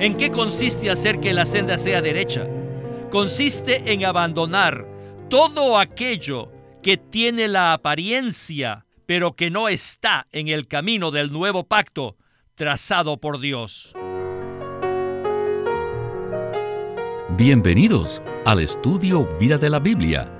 ¿En 0.00 0.16
qué 0.16 0.30
consiste 0.30 0.90
hacer 0.90 1.18
que 1.18 1.34
la 1.34 1.44
senda 1.44 1.76
sea 1.76 2.00
derecha? 2.00 2.46
Consiste 3.10 3.92
en 3.92 4.04
abandonar 4.04 4.86
todo 5.28 5.76
aquello 5.76 6.52
que 6.84 6.96
tiene 6.96 7.48
la 7.48 7.72
apariencia, 7.72 8.86
pero 9.06 9.34
que 9.34 9.50
no 9.50 9.68
está 9.68 10.28
en 10.30 10.46
el 10.46 10.68
camino 10.68 11.10
del 11.10 11.32
nuevo 11.32 11.64
pacto 11.64 12.16
trazado 12.54 13.16
por 13.16 13.40
Dios. 13.40 13.92
Bienvenidos 17.36 18.22
al 18.44 18.60
estudio 18.60 19.28
Vida 19.40 19.58
de 19.58 19.70
la 19.70 19.80
Biblia. 19.80 20.32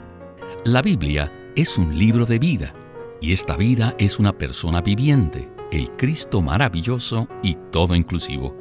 La 0.66 0.82
Biblia 0.82 1.32
es 1.56 1.79
un 1.79 1.98
libro 1.98 2.27
de 2.27 2.38
vida 2.38 2.75
y 3.20 3.32
esta 3.32 3.56
vida 3.56 3.96
es 3.98 4.20
una 4.20 4.38
persona 4.38 4.82
viviente, 4.82 5.50
el 5.72 5.90
Cristo 5.96 6.43
maravilloso 6.43 7.27
y 7.43 7.56
todo 7.72 7.96
inclusivo. 7.96 8.57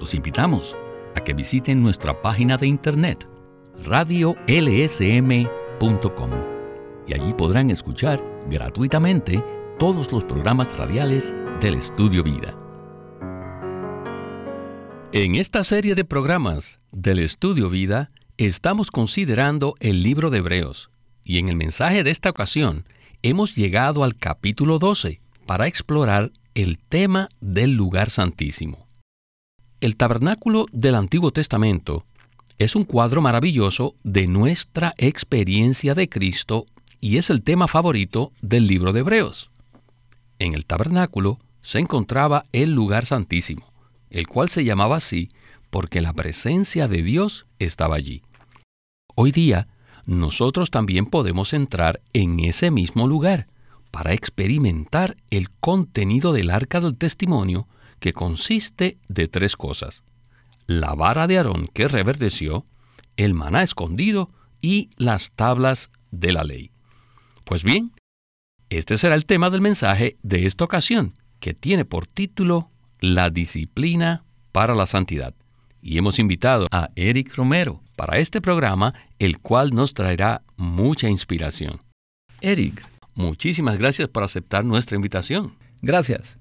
Los 0.00 0.14
invitamos 0.14 0.76
a 1.14 1.20
que 1.20 1.34
visiten 1.34 1.82
nuestra 1.82 2.20
página 2.20 2.56
de 2.56 2.66
internet 2.66 3.28
radiolsm.com 3.84 4.44
y 7.06 7.14
allí 7.14 7.32
podrán 7.34 7.70
escuchar 7.70 8.22
gratuitamente 8.48 9.42
todos 9.78 10.10
los 10.12 10.24
programas 10.24 10.76
radiales 10.76 11.34
del 11.60 11.74
Estudio 11.74 12.22
Vida. 12.22 12.56
En 15.12 15.34
esta 15.34 15.62
serie 15.64 15.94
de 15.94 16.04
programas 16.04 16.80
del 16.90 17.18
Estudio 17.18 17.70
Vida 17.70 18.10
estamos 18.36 18.90
considerando 18.90 19.74
el 19.80 20.02
libro 20.02 20.30
de 20.30 20.38
Hebreos 20.38 20.90
y 21.22 21.38
en 21.38 21.48
el 21.48 21.56
mensaje 21.56 22.02
de 22.02 22.10
esta 22.10 22.30
ocasión 22.30 22.84
hemos 23.22 23.54
llegado 23.54 24.04
al 24.04 24.16
capítulo 24.16 24.78
12 24.78 25.20
para 25.46 25.66
explorar 25.66 26.32
el 26.54 26.78
tema 26.78 27.28
del 27.40 27.72
lugar 27.72 28.10
santísimo. 28.10 28.83
El 29.84 29.96
tabernáculo 29.96 30.64
del 30.72 30.94
Antiguo 30.94 31.30
Testamento 31.30 32.06
es 32.56 32.74
un 32.74 32.84
cuadro 32.84 33.20
maravilloso 33.20 33.96
de 34.02 34.26
nuestra 34.26 34.94
experiencia 34.96 35.94
de 35.94 36.08
Cristo 36.08 36.64
y 37.02 37.18
es 37.18 37.28
el 37.28 37.42
tema 37.42 37.68
favorito 37.68 38.32
del 38.40 38.66
libro 38.66 38.94
de 38.94 39.00
Hebreos. 39.00 39.50
En 40.38 40.54
el 40.54 40.64
tabernáculo 40.64 41.38
se 41.60 41.80
encontraba 41.80 42.46
el 42.52 42.70
lugar 42.70 43.04
santísimo, 43.04 43.74
el 44.08 44.26
cual 44.26 44.48
se 44.48 44.64
llamaba 44.64 44.96
así 44.96 45.28
porque 45.68 46.00
la 46.00 46.14
presencia 46.14 46.88
de 46.88 47.02
Dios 47.02 47.44
estaba 47.58 47.96
allí. 47.96 48.22
Hoy 49.14 49.32
día, 49.32 49.68
nosotros 50.06 50.70
también 50.70 51.04
podemos 51.04 51.52
entrar 51.52 52.00
en 52.14 52.40
ese 52.40 52.70
mismo 52.70 53.06
lugar 53.06 53.48
para 53.90 54.14
experimentar 54.14 55.14
el 55.28 55.50
contenido 55.50 56.32
del 56.32 56.48
arca 56.48 56.80
del 56.80 56.96
testimonio 56.96 57.68
que 58.04 58.12
consiste 58.12 58.98
de 59.08 59.28
tres 59.28 59.56
cosas 59.56 60.02
la 60.66 60.94
vara 60.94 61.26
de 61.26 61.38
Aarón 61.38 61.68
que 61.72 61.88
reverdeció, 61.88 62.66
el 63.16 63.32
maná 63.32 63.62
escondido 63.62 64.28
y 64.60 64.90
las 64.98 65.32
tablas 65.32 65.90
de 66.10 66.32
la 66.34 66.44
ley. 66.44 66.70
Pues 67.44 67.64
bien, 67.64 67.92
este 68.68 68.98
será 68.98 69.14
el 69.14 69.24
tema 69.24 69.48
del 69.48 69.62
mensaje 69.62 70.18
de 70.22 70.44
esta 70.44 70.66
ocasión, 70.66 71.14
que 71.40 71.54
tiene 71.54 71.86
por 71.86 72.06
título 72.06 72.70
La 73.00 73.30
disciplina 73.30 74.26
para 74.52 74.74
la 74.74 74.84
santidad. 74.84 75.34
Y 75.80 75.96
hemos 75.96 76.18
invitado 76.18 76.66
a 76.72 76.90
Eric 76.96 77.34
Romero 77.34 77.80
para 77.96 78.18
este 78.18 78.42
programa, 78.42 78.92
el 79.18 79.38
cual 79.38 79.70
nos 79.70 79.94
traerá 79.94 80.42
mucha 80.58 81.08
inspiración. 81.08 81.78
Eric, 82.42 82.86
muchísimas 83.14 83.78
gracias 83.78 84.08
por 84.08 84.24
aceptar 84.24 84.66
nuestra 84.66 84.94
invitación. 84.94 85.54
Gracias. 85.80 86.36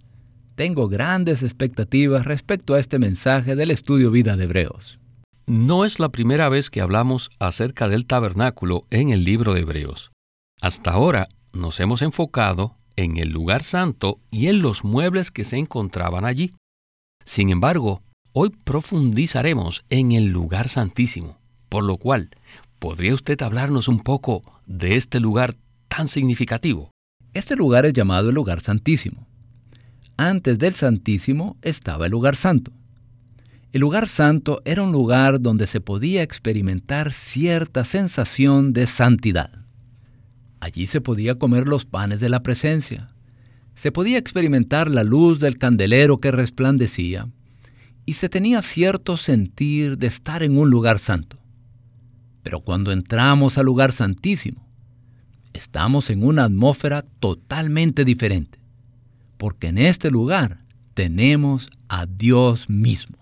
Tengo 0.56 0.88
grandes 0.88 1.42
expectativas 1.42 2.26
respecto 2.26 2.76
a 2.76 2.80
este 2.80 3.00
mensaje 3.00 3.56
del 3.56 3.72
estudio 3.72 4.12
Vida 4.12 4.38
de 4.38 4.44
Hebreos. 4.44 5.00
No 5.48 5.84
es 5.84 6.00
la 6.00 6.10
primera 6.10 6.48
vez 6.48 6.70
que 6.70 6.80
hablamos 6.80 7.32
acerca 7.40 7.90
del 7.90 8.06
tabernáculo 8.06 8.84
en 8.92 9.10
el 9.10 9.24
libro 9.24 9.56
de 9.56 9.62
Hebreos. 9.62 10.12
Hasta 10.62 10.92
ahora 10.92 11.28
nos 11.54 11.80
hemos 11.80 12.04
enfocado 12.04 12.76
en 12.96 13.18
el 13.18 13.30
lugar 13.30 13.64
santo 13.64 14.20
y 14.30 14.46
en 14.46 14.62
los 14.62 14.84
muebles 14.84 15.32
que 15.32 15.44
se 15.44 15.58
encontraban 15.58 16.24
allí. 16.24 16.52
Sin 17.26 17.50
embargo, 17.50 18.04
hoy 18.34 18.52
profundizaremos 18.64 19.84
en 19.90 20.12
el 20.12 20.28
lugar 20.28 20.70
santísimo, 20.70 21.40
por 21.68 21.84
lo 21.84 21.98
cual, 21.98 22.30
¿podría 22.78 23.16
usted 23.16 23.42
hablarnos 23.42 23.88
un 23.88 24.02
poco 24.02 24.44
de 24.68 24.98
este 24.98 25.20
lugar 25.20 25.56
tan 25.88 26.08
significativo? 26.08 26.92
Este 27.34 27.56
lugar 27.56 27.88
es 27.88 27.94
llamado 27.94 28.30
el 28.30 28.36
lugar 28.36 28.62
santísimo 28.62 29.26
antes 30.18 30.60
del 30.60 30.76
Santísimo 30.76 31.58
estaba 31.62 32.06
el 32.06 32.12
lugar 32.12 32.36
santo. 32.36 32.72
El 33.72 33.82
lugar 33.82 34.08
santo 34.08 34.62
era 34.66 34.84
un 34.84 34.92
lugar 34.92 35.42
donde 35.42 35.66
se 35.66 35.82
podía 35.82 36.22
experimentar 36.22 37.12
cierta 37.12 37.84
sensación 37.84 38.72
de 38.72 38.86
santidad. 38.86 39.52
Allí 40.60 40.86
se 40.86 41.02
podía 41.02 41.40
comer 41.40 41.68
los 41.68 41.86
panes 41.86 42.20
de 42.20 42.30
la 42.30 42.44
presencia, 42.44 43.10
se 43.74 43.92
podía 43.92 44.20
experimentar 44.20 44.90
la 44.90 45.04
luz 45.04 45.40
del 45.40 45.58
candelero 45.58 46.20
que 46.20 46.32
resplandecía, 46.32 47.28
y 48.06 48.14
se 48.14 48.30
tenía 48.30 48.62
cierto 48.62 49.18
sentir 49.18 49.98
de 49.98 50.08
estar 50.08 50.44
en 50.44 50.58
un 50.58 50.70
lugar 50.70 51.00
santo. 51.00 51.40
Pero 52.44 52.60
cuando 52.60 52.92
entramos 52.92 53.58
al 53.58 53.66
lugar 53.66 53.92
santísimo, 53.92 54.68
estamos 55.54 56.10
en 56.10 56.24
una 56.24 56.44
atmósfera 56.44 57.04
totalmente 57.20 58.06
diferente 58.06 58.63
porque 59.44 59.68
en 59.68 59.78
este 59.78 60.10
lugar 60.10 60.64
tenemos 60.94 61.68
a 61.90 62.06
Dios 62.06 62.70
mismo. 62.70 63.18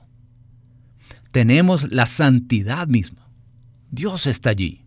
Tenemos 1.31 1.91
la 1.91 2.05
santidad 2.05 2.87
misma. 2.87 3.27
Dios 3.89 4.27
está 4.27 4.51
allí. 4.51 4.85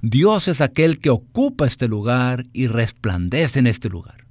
Dios 0.00 0.48
es 0.48 0.60
aquel 0.60 0.98
que 0.98 1.10
ocupa 1.10 1.68
este 1.68 1.86
lugar 1.86 2.44
y 2.52 2.66
resplandece 2.66 3.60
en 3.60 3.68
este 3.68 3.88
lugar. 3.88 4.26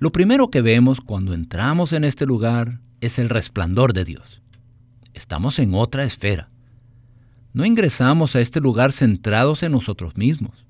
Lo 0.00 0.10
primero 0.10 0.50
que 0.50 0.62
vemos 0.62 1.00
cuando 1.00 1.32
entramos 1.32 1.92
en 1.92 2.02
este 2.02 2.26
lugar 2.26 2.80
es 3.00 3.20
el 3.20 3.28
resplandor 3.28 3.92
de 3.92 4.04
Dios. 4.04 4.42
Estamos 5.14 5.60
en 5.60 5.74
otra 5.74 6.02
esfera. 6.02 6.50
No 7.52 7.64
ingresamos 7.64 8.34
a 8.34 8.40
este 8.40 8.58
lugar 8.58 8.90
centrados 8.90 9.62
en 9.62 9.70
nosotros 9.70 10.16
mismos. 10.16 10.66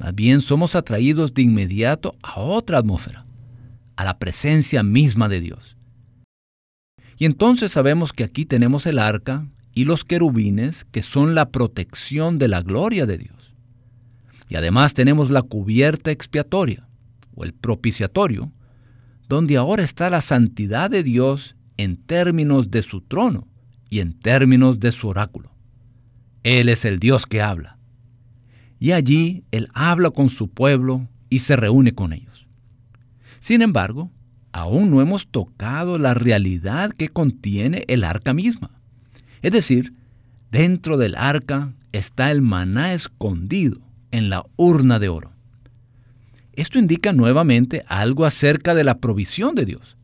Más 0.00 0.12
bien 0.16 0.40
somos 0.40 0.74
atraídos 0.74 1.32
de 1.32 1.42
inmediato 1.42 2.16
a 2.24 2.40
otra 2.40 2.78
atmósfera 2.78 3.25
a 3.96 4.04
la 4.04 4.18
presencia 4.18 4.82
misma 4.82 5.28
de 5.28 5.40
Dios. 5.40 5.76
Y 7.18 7.24
entonces 7.24 7.72
sabemos 7.72 8.12
que 8.12 8.24
aquí 8.24 8.44
tenemos 8.44 8.86
el 8.86 8.98
arca 8.98 9.46
y 9.72 9.84
los 9.84 10.04
querubines, 10.04 10.84
que 10.90 11.02
son 11.02 11.34
la 11.34 11.50
protección 11.50 12.38
de 12.38 12.48
la 12.48 12.62
gloria 12.62 13.06
de 13.06 13.18
Dios. 13.18 13.54
Y 14.48 14.56
además 14.56 14.94
tenemos 14.94 15.30
la 15.30 15.42
cubierta 15.42 16.10
expiatoria, 16.10 16.86
o 17.34 17.44
el 17.44 17.52
propiciatorio, 17.52 18.52
donde 19.28 19.56
ahora 19.56 19.82
está 19.82 20.08
la 20.08 20.20
santidad 20.20 20.90
de 20.90 21.02
Dios 21.02 21.56
en 21.76 21.96
términos 21.96 22.70
de 22.70 22.82
su 22.82 23.00
trono 23.00 23.48
y 23.90 24.00
en 24.00 24.12
términos 24.12 24.80
de 24.80 24.92
su 24.92 25.08
oráculo. 25.08 25.52
Él 26.42 26.68
es 26.68 26.84
el 26.84 26.98
Dios 26.98 27.26
que 27.26 27.42
habla. 27.42 27.78
Y 28.78 28.92
allí 28.92 29.44
Él 29.50 29.68
habla 29.74 30.10
con 30.10 30.28
su 30.28 30.48
pueblo 30.48 31.08
y 31.28 31.40
se 31.40 31.56
reúne 31.56 31.92
con 31.92 32.12
ellos. 32.12 32.45
Sin 33.46 33.62
embargo, 33.62 34.10
aún 34.50 34.90
no 34.90 35.00
hemos 35.00 35.28
tocado 35.28 35.98
la 35.98 36.14
realidad 36.14 36.90
que 36.90 37.10
contiene 37.10 37.84
el 37.86 38.02
arca 38.02 38.34
misma. 38.34 38.72
Es 39.40 39.52
decir, 39.52 39.92
dentro 40.50 40.96
del 40.96 41.14
arca 41.14 41.72
está 41.92 42.32
el 42.32 42.42
maná 42.42 42.92
escondido 42.92 43.78
en 44.10 44.30
la 44.30 44.44
urna 44.56 44.98
de 44.98 45.10
oro. 45.10 45.30
Esto 46.54 46.80
indica 46.80 47.12
nuevamente 47.12 47.84
algo 47.86 48.24
acerca 48.24 48.74
de 48.74 48.82
la 48.82 48.98
provisión 48.98 49.54
de 49.54 49.64
Dios, 49.64 49.96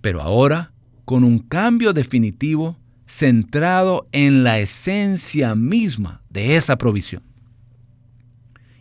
pero 0.00 0.20
ahora 0.20 0.72
con 1.04 1.22
un 1.22 1.38
cambio 1.38 1.92
definitivo 1.92 2.76
centrado 3.06 4.08
en 4.10 4.42
la 4.42 4.58
esencia 4.58 5.54
misma 5.54 6.20
de 6.30 6.56
esa 6.56 6.76
provisión. 6.76 7.22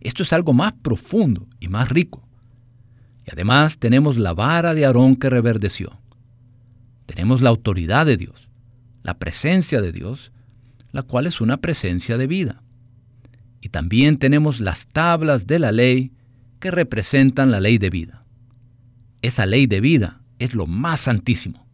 Esto 0.01 0.23
es 0.23 0.33
algo 0.33 0.53
más 0.53 0.73
profundo 0.73 1.47
y 1.59 1.67
más 1.67 1.89
rico. 1.89 2.24
Y 3.25 3.31
además 3.31 3.79
tenemos 3.79 4.17
la 4.17 4.33
vara 4.33 4.73
de 4.73 4.85
Aarón 4.85 5.15
que 5.15 5.29
reverdeció. 5.29 5.99
Tenemos 7.07 7.41
la 7.41 7.49
autoridad 7.49 8.05
de 8.05 8.17
Dios, 8.17 8.49
la 9.03 9.17
presencia 9.17 9.81
de 9.81 9.91
Dios, 9.91 10.31
la 10.91 11.01
cual 11.01 11.25
es 11.25 11.41
una 11.41 11.57
presencia 11.57 12.17
de 12.17 12.27
vida. 12.27 12.61
Y 13.61 13.69
también 13.69 14.17
tenemos 14.17 14.59
las 14.59 14.87
tablas 14.87 15.47
de 15.47 15.59
la 15.59 15.71
ley 15.71 16.11
que 16.59 16.69
representan 16.69 17.51
la 17.51 17.59
ley 17.59 17.79
de 17.79 17.89
vida. 17.89 18.25
Esa 19.21 19.45
ley 19.47 19.65
de 19.65 19.81
vida 19.81 20.21
es 20.37 20.53
lo 20.53 20.67
más 20.67 21.01
santísimo. 21.01 21.65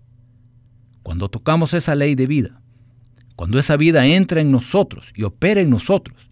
Cuando 1.03 1.29
tocamos 1.29 1.73
esa 1.73 1.95
ley 1.95 2.15
de 2.15 2.27
vida, 2.27 2.61
cuando 3.35 3.59
esa 3.59 3.75
vida 3.75 4.05
entra 4.05 4.39
en 4.39 4.51
nosotros 4.51 5.11
y 5.15 5.23
opera 5.23 5.59
en 5.59 5.69
nosotros, 5.69 6.29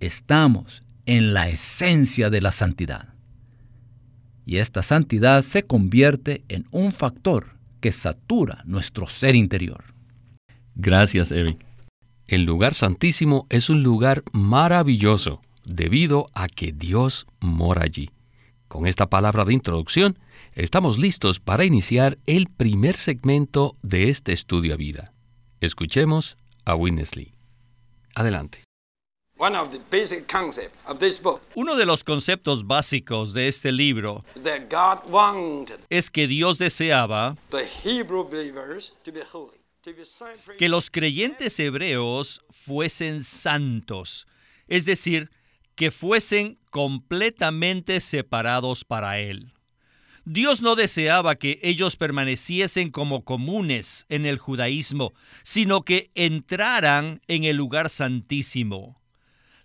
estamos 0.00 0.84
en 1.04 1.34
la 1.34 1.48
esencia 1.48 2.30
de 2.30 2.40
la 2.40 2.52
santidad 2.52 3.07
y 4.48 4.56
esta 4.56 4.82
santidad 4.82 5.42
se 5.42 5.64
convierte 5.64 6.42
en 6.48 6.64
un 6.70 6.92
factor 6.92 7.58
que 7.82 7.92
satura 7.92 8.62
nuestro 8.64 9.06
ser 9.06 9.34
interior. 9.36 9.84
Gracias, 10.74 11.30
Eric. 11.32 11.62
El 12.26 12.44
lugar 12.44 12.72
santísimo 12.72 13.46
es 13.50 13.68
un 13.68 13.82
lugar 13.82 14.24
maravilloso 14.32 15.42
debido 15.66 16.28
a 16.32 16.46
que 16.46 16.72
Dios 16.72 17.26
mora 17.40 17.82
allí. 17.84 18.08
Con 18.68 18.86
esta 18.86 19.10
palabra 19.10 19.44
de 19.44 19.52
introducción, 19.52 20.18
estamos 20.54 20.98
listos 20.98 21.40
para 21.40 21.66
iniciar 21.66 22.16
el 22.24 22.48
primer 22.48 22.96
segmento 22.96 23.76
de 23.82 24.08
este 24.08 24.32
estudio 24.32 24.72
a 24.72 24.76
vida. 24.78 25.12
Escuchemos 25.60 26.38
a 26.64 26.74
Winnesley. 26.74 27.34
Adelante. 28.14 28.67
Uno 31.54 31.76
de 31.76 31.86
los 31.86 32.02
conceptos 32.02 32.66
básicos 32.66 33.32
de 33.32 33.46
este 33.46 33.70
libro 33.70 34.24
es 35.88 36.10
que 36.10 36.26
Dios 36.26 36.58
deseaba 36.58 37.36
que 40.58 40.68
los 40.68 40.90
creyentes 40.90 41.58
hebreos 41.60 42.42
fuesen 42.50 43.22
santos, 43.22 44.26
es 44.66 44.84
decir, 44.84 45.30
que 45.76 45.92
fuesen 45.92 46.58
completamente 46.70 48.00
separados 48.00 48.84
para 48.84 49.20
Él. 49.20 49.52
Dios 50.24 50.60
no 50.60 50.74
deseaba 50.74 51.36
que 51.36 51.60
ellos 51.62 51.96
permaneciesen 51.96 52.90
como 52.90 53.24
comunes 53.24 54.04
en 54.08 54.26
el 54.26 54.36
judaísmo, 54.36 55.14
sino 55.42 55.82
que 55.82 56.10
entraran 56.14 57.22
en 57.28 57.44
el 57.44 57.56
lugar 57.56 57.88
santísimo. 57.88 59.00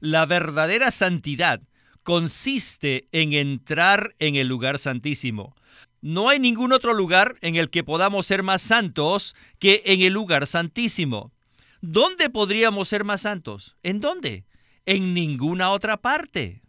La 0.06 0.26
verdadera 0.26 0.92
santidad 0.92 1.62
consiste 2.04 3.08
en 3.14 3.32
entrar 3.32 4.18
en 4.20 4.36
el 4.36 4.50
lugar 4.50 4.78
santísimo. 4.78 5.56
No 6.02 6.28
hay 6.28 6.40
ningún 6.40 6.74
otro 6.74 6.94
lugar 6.94 7.38
en 7.40 7.56
el 7.56 7.70
que 7.70 7.86
podamos 7.86 8.26
ser 8.26 8.44
más 8.44 8.62
santos 8.62 9.34
que 9.60 9.82
en 9.86 10.02
el 10.02 10.12
lugar 10.12 10.46
santísimo. 10.46 11.32
¿Dónde 11.80 12.30
podríamos 12.30 12.90
ser 12.90 13.06
más 13.06 13.22
santos? 13.22 13.78
¿En 13.82 14.02
dónde? 14.02 14.46
En 14.86 15.14
ninguna 15.14 15.72
otra 15.72 15.96
parte. 15.96 16.64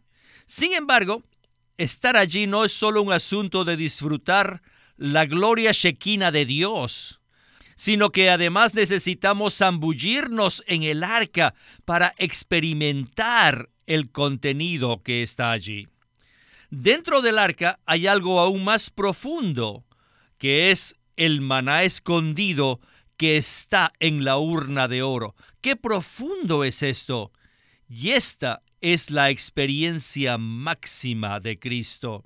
Sin 0.46 0.72
embargo, 0.72 1.24
estar 1.76 2.16
allí 2.16 2.46
no 2.46 2.64
es 2.64 2.70
solo 2.70 3.02
un 3.02 3.12
asunto 3.12 3.64
de 3.64 3.76
disfrutar 3.76 4.62
la 4.96 5.26
gloria 5.26 5.72
shequina 5.72 6.30
de 6.30 6.46
Dios, 6.46 7.20
sino 7.76 8.10
que 8.10 8.30
además 8.30 8.74
necesitamos 8.74 9.58
zambullirnos 9.58 10.62
en 10.66 10.82
el 10.82 11.02
arca 11.04 11.54
para 11.84 12.14
experimentar 12.18 13.70
el 13.86 14.10
contenido 14.10 15.02
que 15.02 15.22
está 15.22 15.50
allí. 15.50 15.88
Dentro 16.70 17.22
del 17.22 17.38
arca 17.38 17.78
hay 17.86 18.06
algo 18.06 18.40
aún 18.40 18.64
más 18.64 18.90
profundo, 18.90 19.84
que 20.38 20.70
es 20.70 20.96
el 21.16 21.40
maná 21.40 21.84
escondido 21.84 22.80
que 23.16 23.36
está 23.36 23.92
en 24.00 24.24
la 24.24 24.38
urna 24.38 24.88
de 24.88 25.02
oro. 25.02 25.36
¿Qué 25.60 25.76
profundo 25.76 26.64
es 26.64 26.82
esto? 26.82 27.32
Y 27.88 28.10
esta 28.10 28.62
es 28.80 29.10
la 29.10 29.30
experiencia 29.30 30.36
máxima 30.36 31.40
de 31.40 31.56
Cristo. 31.56 32.24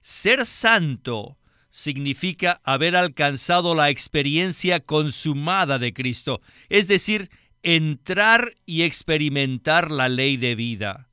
Ser 0.00 0.46
santo 0.46 1.38
significa 1.74 2.60
haber 2.62 2.94
alcanzado 2.94 3.74
la 3.74 3.90
experiencia 3.90 4.78
consumada 4.78 5.80
de 5.80 5.92
Cristo, 5.92 6.40
es 6.68 6.86
decir, 6.86 7.30
entrar 7.64 8.56
y 8.64 8.82
experimentar 8.82 9.90
la 9.90 10.08
ley 10.08 10.36
de 10.36 10.54
vida. 10.54 11.08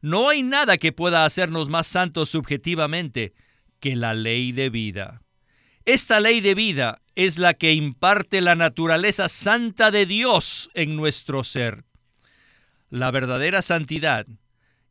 No 0.00 0.28
hay 0.28 0.42
nada 0.42 0.78
que 0.78 0.90
pueda 0.90 1.24
hacernos 1.24 1.68
más 1.68 1.86
santos 1.86 2.30
subjetivamente 2.30 3.34
que 3.78 3.94
la 3.94 4.14
ley 4.14 4.50
de 4.50 4.68
vida. 4.68 5.22
Esta 5.84 6.18
ley 6.18 6.40
de 6.40 6.56
vida 6.56 7.00
es 7.14 7.38
la 7.38 7.54
que 7.54 7.72
imparte 7.72 8.40
la 8.40 8.56
naturaleza 8.56 9.28
santa 9.28 9.92
de 9.92 10.06
Dios 10.06 10.70
en 10.74 10.96
nuestro 10.96 11.44
ser 11.44 11.84
la 12.90 13.12
verdadera 13.12 13.62
santidad 13.62 14.26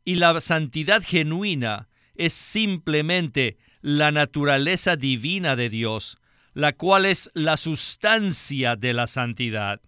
y 0.04 0.14
la 0.14 0.40
santidad 0.40 1.02
genuina 1.02 1.88
es 2.14 2.32
simplemente 2.32 3.58
la 3.80 4.12
naturaleza 4.12 4.96
divina 4.96 5.56
de 5.56 5.70
Dios, 5.70 6.18
la 6.54 6.72
cual 6.72 7.06
es 7.06 7.30
la 7.34 7.56
sustancia 7.56 8.76
de 8.76 8.92
la 8.92 9.06
santidad. 9.06 9.80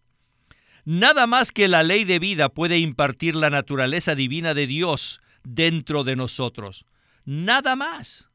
Nada 0.85 1.27
más 1.27 1.53
que 1.53 1.69
la 1.69 1.83
ley 1.83 2.05
de 2.05 2.19
vida 2.19 2.49
puede 2.49 2.79
impartir 2.79 3.37
la 3.37 3.51
naturaleza 3.51 4.15
divina 4.15 4.55
de 4.55 4.67
Dios 4.67 5.21
dentro 5.45 6.05
de 6.05 6.17
nosotros. 6.17 6.87
Nada 7.25 7.77
más. 7.77 8.31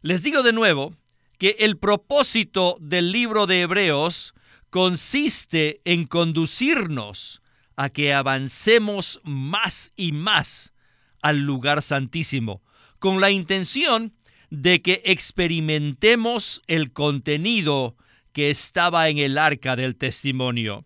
Les 0.00 0.22
digo 0.22 0.42
de 0.42 0.52
nuevo 0.52 0.96
que 1.38 1.56
el 1.60 1.76
propósito 1.76 2.76
del 2.80 3.12
libro 3.12 3.46
de 3.46 3.62
Hebreos 3.62 4.34
consiste 4.70 5.80
en 5.84 6.06
conducirnos 6.06 7.42
a 7.76 7.90
que 7.90 8.12
avancemos 8.12 9.20
más 9.22 9.92
y 9.96 10.12
más 10.12 10.72
al 11.20 11.40
lugar 11.40 11.82
santísimo, 11.82 12.62
con 12.98 13.20
la 13.20 13.30
intención 13.30 14.12
de 14.52 14.82
que 14.82 15.00
experimentemos 15.06 16.60
el 16.66 16.92
contenido 16.92 17.96
que 18.34 18.50
estaba 18.50 19.08
en 19.08 19.16
el 19.16 19.38
arca 19.38 19.76
del 19.76 19.96
testimonio. 19.96 20.84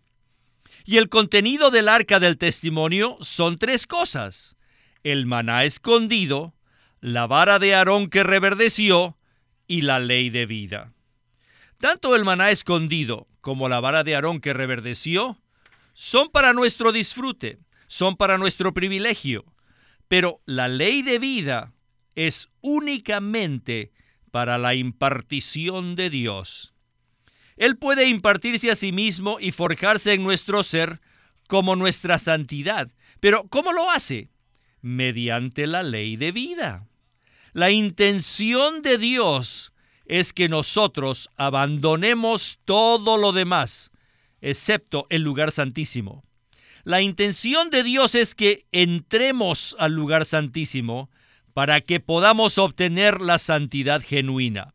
Y 0.85 0.99
el 0.99 1.09
contenido 1.09 1.73
del 1.73 1.89
arca 1.89 2.21
del 2.21 2.39
testimonio 2.39 3.19
son 3.21 3.59
tres 3.59 3.89
cosas. 3.89 4.57
El 5.03 5.27
maná 5.27 5.65
escondido, 5.65 6.55
la 7.01 7.27
vara 7.27 7.59
de 7.59 7.75
Aarón 7.75 8.09
que 8.09 8.23
reverdeció 8.23 9.19
y 9.67 9.81
la 9.81 9.99
ley 9.99 10.31
de 10.31 10.47
vida. 10.47 10.93
Tanto 11.81 12.15
el 12.15 12.25
maná 12.25 12.53
escondido 12.53 13.27
como 13.41 13.69
la 13.69 13.81
vara 13.81 14.05
de 14.05 14.15
Aarón 14.15 14.41
que 14.41 14.53
reverdeció 14.53 15.43
son 15.93 16.31
para 16.31 16.53
nuestro 16.53 16.93
disfrute, 16.93 17.59
son 17.89 18.17
para 18.17 18.39
nuestro 18.39 18.73
privilegio, 18.73 19.45
pero 20.07 20.41
la 20.47 20.69
ley 20.69 21.03
de 21.03 21.19
vida 21.19 21.73
es 22.17 22.49
únicamente 22.61 23.93
para 24.33 24.59
la 24.59 24.75
impartición 24.75 25.95
de 25.95 26.11
Dios. 26.11 26.75
Él 27.57 27.77
puede 27.77 28.09
impartirse 28.09 28.71
a 28.71 28.75
sí 28.75 28.91
mismo 28.91 29.39
y 29.41 29.53
forjarse 29.53 30.13
en 30.13 30.25
nuestro 30.25 30.65
ser 30.65 31.01
como 31.47 31.77
nuestra 31.77 32.19
santidad. 32.19 32.91
Pero 33.21 33.47
¿cómo 33.49 33.73
lo 33.73 33.91
hace? 33.91 34.31
Mediante 34.83 35.69
la 35.69 35.83
ley 35.83 36.17
de 36.17 36.33
vida. 36.33 36.89
La 37.53 37.71
intención 37.71 38.83
de 38.83 38.99
Dios 38.99 39.73
es 40.05 40.33
que 40.33 40.49
nosotros 40.49 41.31
abandonemos 41.37 42.59
todo 42.65 43.17
lo 43.17 43.33
demás 43.33 43.90
excepto 44.40 45.07
el 45.11 45.23
lugar 45.23 45.50
santísimo. 45.50 46.25
La 46.85 47.00
intención 47.00 47.71
de 47.71 47.83
Dios 47.83 48.14
es 48.14 48.35
que 48.35 48.64
entremos 48.71 49.75
al 49.79 49.93
lugar 49.93 50.25
santísimo 50.25 51.11
para 51.57 51.81
que 51.81 52.01
podamos 52.01 52.59
obtener 52.59 53.23
la 53.23 53.39
santidad 53.39 54.03
genuina. 54.03 54.75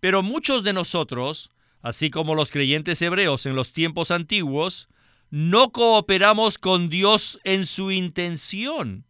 Pero 0.00 0.24
muchos 0.24 0.64
de 0.64 0.72
nosotros, 0.72 1.50
así 1.80 2.10
como 2.10 2.34
los 2.34 2.50
creyentes 2.50 3.00
hebreos 3.02 3.46
en 3.46 3.54
los 3.54 3.70
tiempos 3.72 4.10
antiguos, 4.10 4.88
no 5.30 5.70
cooperamos 5.70 6.58
con 6.58 6.88
Dios 6.88 7.38
en 7.44 7.66
su 7.66 7.92
intención. 7.92 9.06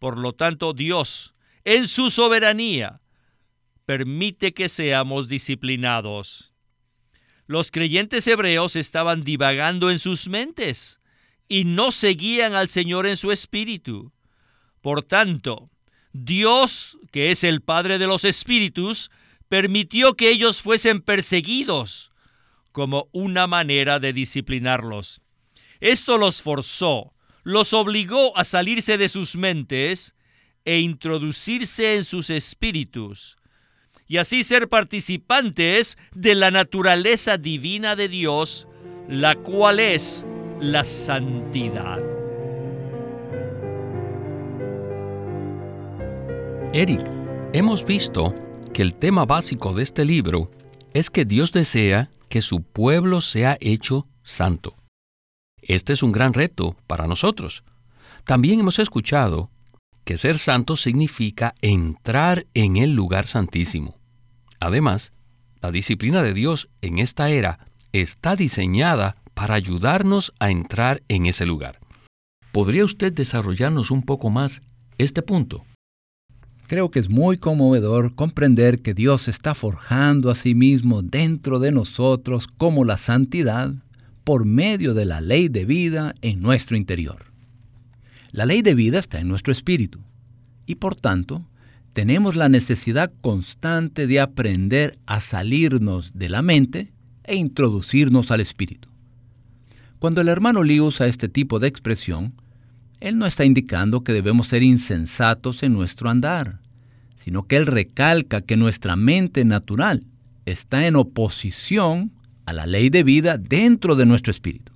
Por 0.00 0.18
lo 0.18 0.32
tanto, 0.32 0.72
Dios, 0.72 1.36
en 1.62 1.86
su 1.86 2.10
soberanía, 2.10 3.00
permite 3.86 4.52
que 4.54 4.68
seamos 4.68 5.28
disciplinados 5.28 6.52
los 7.46 7.70
creyentes 7.70 8.26
hebreos 8.26 8.76
estaban 8.76 9.22
divagando 9.22 9.90
en 9.90 9.98
sus 9.98 10.28
mentes 10.28 11.00
y 11.48 11.64
no 11.64 11.92
seguían 11.92 12.54
al 12.54 12.68
Señor 12.68 13.06
en 13.06 13.16
su 13.16 13.32
espíritu. 13.32 14.12
Por 14.82 15.02
tanto, 15.02 15.70
Dios, 16.12 16.98
que 17.10 17.30
es 17.30 17.44
el 17.44 17.60
Padre 17.60 17.98
de 17.98 18.06
los 18.06 18.24
Espíritus, 18.24 19.10
permitió 19.48 20.14
que 20.14 20.30
ellos 20.30 20.62
fuesen 20.62 21.00
perseguidos 21.00 22.12
como 22.72 23.08
una 23.12 23.46
manera 23.46 23.98
de 23.98 24.12
disciplinarlos. 24.12 25.20
Esto 25.80 26.18
los 26.18 26.42
forzó, 26.42 27.14
los 27.42 27.72
obligó 27.72 28.36
a 28.36 28.44
salirse 28.44 28.98
de 28.98 29.08
sus 29.08 29.36
mentes 29.36 30.14
e 30.64 30.80
introducirse 30.80 31.96
en 31.96 32.04
sus 32.04 32.30
espíritus 32.30 33.38
y 34.06 34.16
así 34.16 34.42
ser 34.42 34.68
participantes 34.68 35.98
de 36.14 36.34
la 36.34 36.50
naturaleza 36.50 37.36
divina 37.36 37.94
de 37.94 38.08
Dios, 38.08 38.66
la 39.08 39.36
cual 39.36 39.80
es 39.80 40.26
la 40.60 40.82
santidad. 40.84 42.17
Eric, 46.74 47.00
hemos 47.54 47.82
visto 47.86 48.34
que 48.74 48.82
el 48.82 48.92
tema 48.94 49.24
básico 49.24 49.72
de 49.72 49.82
este 49.82 50.04
libro 50.04 50.50
es 50.92 51.08
que 51.08 51.24
Dios 51.24 51.50
desea 51.50 52.10
que 52.28 52.42
su 52.42 52.62
pueblo 52.62 53.22
sea 53.22 53.56
hecho 53.60 54.06
santo. 54.22 54.76
Este 55.62 55.94
es 55.94 56.02
un 56.02 56.12
gran 56.12 56.34
reto 56.34 56.76
para 56.86 57.06
nosotros. 57.06 57.64
También 58.24 58.60
hemos 58.60 58.78
escuchado 58.78 59.50
que 60.04 60.18
ser 60.18 60.36
santo 60.36 60.76
significa 60.76 61.54
entrar 61.62 62.46
en 62.52 62.76
el 62.76 62.92
lugar 62.92 63.26
santísimo. 63.26 63.96
Además, 64.60 65.12
La 65.60 65.72
disciplina 65.72 66.22
de 66.22 66.34
Dios 66.34 66.70
en 66.82 66.98
esta 67.00 67.30
era 67.30 67.58
está 67.92 68.36
diseñada 68.36 69.16
para 69.34 69.54
ayudarnos 69.54 70.32
a 70.38 70.50
entrar 70.50 71.02
en 71.08 71.26
ese 71.26 71.46
lugar. 71.46 71.80
¿Podría 72.52 72.84
usted 72.84 73.12
desarrollarnos 73.12 73.90
un 73.90 74.02
poco 74.02 74.30
más 74.30 74.62
este 74.98 75.22
punto? 75.22 75.64
Creo 76.68 76.90
que 76.90 76.98
es 76.98 77.08
muy 77.08 77.38
conmovedor 77.38 78.14
comprender 78.14 78.82
que 78.82 78.92
Dios 78.92 79.26
está 79.26 79.54
forjando 79.54 80.30
a 80.30 80.34
sí 80.34 80.54
mismo 80.54 81.00
dentro 81.00 81.60
de 81.60 81.72
nosotros 81.72 82.46
como 82.46 82.84
la 82.84 82.98
santidad 82.98 83.72
por 84.22 84.44
medio 84.44 84.92
de 84.92 85.06
la 85.06 85.22
ley 85.22 85.48
de 85.48 85.64
vida 85.64 86.14
en 86.20 86.42
nuestro 86.42 86.76
interior. 86.76 87.32
La 88.32 88.44
ley 88.44 88.60
de 88.60 88.74
vida 88.74 88.98
está 88.98 89.18
en 89.18 89.28
nuestro 89.28 89.50
espíritu 89.50 90.00
y 90.66 90.74
por 90.74 90.94
tanto 90.94 91.48
tenemos 91.94 92.36
la 92.36 92.50
necesidad 92.50 93.10
constante 93.22 94.06
de 94.06 94.20
aprender 94.20 94.98
a 95.06 95.22
salirnos 95.22 96.18
de 96.18 96.28
la 96.28 96.42
mente 96.42 96.92
e 97.24 97.36
introducirnos 97.36 98.30
al 98.30 98.42
espíritu. 98.42 98.90
Cuando 99.98 100.20
el 100.20 100.28
hermano 100.28 100.62
Lee 100.62 100.80
usa 100.80 101.06
este 101.06 101.30
tipo 101.30 101.60
de 101.60 101.68
expresión, 101.68 102.34
él 103.00 103.18
no 103.18 103.26
está 103.26 103.44
indicando 103.44 104.02
que 104.02 104.12
debemos 104.12 104.48
ser 104.48 104.62
insensatos 104.62 105.62
en 105.62 105.72
nuestro 105.72 106.10
andar, 106.10 106.60
sino 107.16 107.44
que 107.44 107.56
él 107.56 107.66
recalca 107.66 108.40
que 108.40 108.56
nuestra 108.56 108.96
mente 108.96 109.44
natural 109.44 110.04
está 110.46 110.86
en 110.86 110.96
oposición 110.96 112.12
a 112.46 112.52
la 112.52 112.66
ley 112.66 112.88
de 112.90 113.02
vida 113.02 113.38
dentro 113.38 113.94
de 113.94 114.06
nuestro 114.06 114.30
espíritu. 114.30 114.72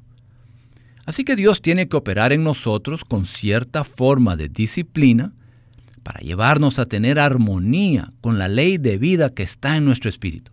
Así 1.05 1.25
que 1.25 1.35
Dios 1.35 1.63
tiene 1.63 1.89
que 1.89 1.97
operar 1.97 2.33
en 2.33 2.45
nosotros 2.45 3.05
con 3.05 3.27
cierta 3.27 3.83
forma 3.83 4.37
de 4.37 4.49
disciplina 4.49 5.33
para 6.03 6.21
llevarnos 6.21 6.79
a 6.79 6.87
tener 6.87 7.19
armonía 7.19 8.13
con 8.21 8.39
la 8.39 8.49
ley 8.49 8.79
de 8.79 8.99
vida 8.99 9.31
que 9.31 9.43
está 9.43 9.77
en 9.77 9.85
nuestro 9.85 10.11
espíritu. 10.11 10.53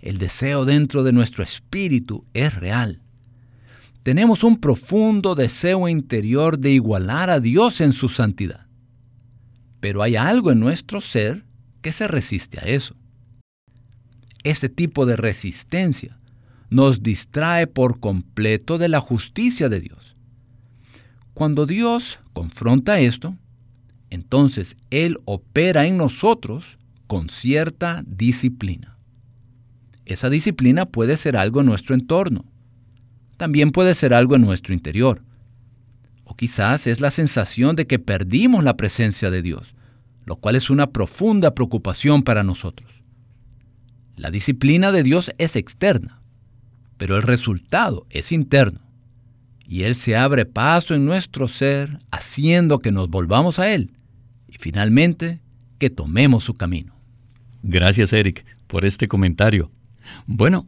El 0.00 0.18
deseo 0.18 0.64
dentro 0.64 1.02
de 1.02 1.12
nuestro 1.12 1.42
espíritu 1.42 2.24
es 2.34 2.54
real. 2.54 3.00
Tenemos 4.02 4.42
un 4.42 4.58
profundo 4.58 5.36
deseo 5.36 5.88
interior 5.88 6.58
de 6.58 6.70
igualar 6.70 7.30
a 7.30 7.38
Dios 7.38 7.80
en 7.80 7.92
su 7.92 8.08
santidad. 8.08 8.66
Pero 9.80 10.02
hay 10.02 10.16
algo 10.16 10.50
en 10.50 10.58
nuestro 10.58 11.00
ser 11.00 11.44
que 11.82 11.92
se 11.92 12.08
resiste 12.08 12.58
a 12.58 12.64
eso. 12.64 12.96
Este 14.42 14.68
tipo 14.68 15.06
de 15.06 15.16
resistencia 15.16 16.18
nos 16.68 17.02
distrae 17.02 17.68
por 17.68 18.00
completo 18.00 18.78
de 18.78 18.88
la 18.88 19.00
justicia 19.00 19.68
de 19.68 19.80
Dios. 19.80 20.16
Cuando 21.34 21.64
Dios 21.64 22.18
confronta 22.32 22.98
esto, 22.98 23.36
entonces 24.10 24.76
Él 24.90 25.18
opera 25.26 25.86
en 25.86 25.96
nosotros 25.96 26.78
con 27.06 27.28
cierta 27.28 28.02
disciplina. 28.06 28.98
Esa 30.06 30.28
disciplina 30.28 30.86
puede 30.86 31.16
ser 31.16 31.36
algo 31.36 31.60
en 31.60 31.66
nuestro 31.66 31.94
entorno, 31.94 32.51
también 33.42 33.72
puede 33.72 33.96
ser 33.96 34.14
algo 34.14 34.36
en 34.36 34.42
nuestro 34.42 34.72
interior, 34.72 35.20
o 36.22 36.36
quizás 36.36 36.86
es 36.86 37.00
la 37.00 37.10
sensación 37.10 37.74
de 37.74 37.88
que 37.88 37.98
perdimos 37.98 38.62
la 38.62 38.76
presencia 38.76 39.32
de 39.32 39.42
Dios, 39.42 39.74
lo 40.24 40.36
cual 40.36 40.54
es 40.54 40.70
una 40.70 40.92
profunda 40.92 41.52
preocupación 41.52 42.22
para 42.22 42.44
nosotros. 42.44 43.02
La 44.14 44.30
disciplina 44.30 44.92
de 44.92 45.02
Dios 45.02 45.32
es 45.38 45.56
externa, 45.56 46.22
pero 46.98 47.16
el 47.16 47.22
resultado 47.22 48.06
es 48.10 48.30
interno. 48.30 48.78
Y 49.66 49.82
Él 49.82 49.96
se 49.96 50.14
abre 50.14 50.46
paso 50.46 50.94
en 50.94 51.04
nuestro 51.04 51.48
ser, 51.48 51.98
haciendo 52.12 52.78
que 52.78 52.92
nos 52.92 53.08
volvamos 53.08 53.58
a 53.58 53.74
Él 53.74 53.90
y 54.46 54.58
finalmente 54.60 55.40
que 55.80 55.90
tomemos 55.90 56.44
su 56.44 56.54
camino. 56.54 56.94
Gracias, 57.64 58.12
Eric, 58.12 58.46
por 58.68 58.84
este 58.84 59.08
comentario. 59.08 59.72
Bueno, 60.26 60.64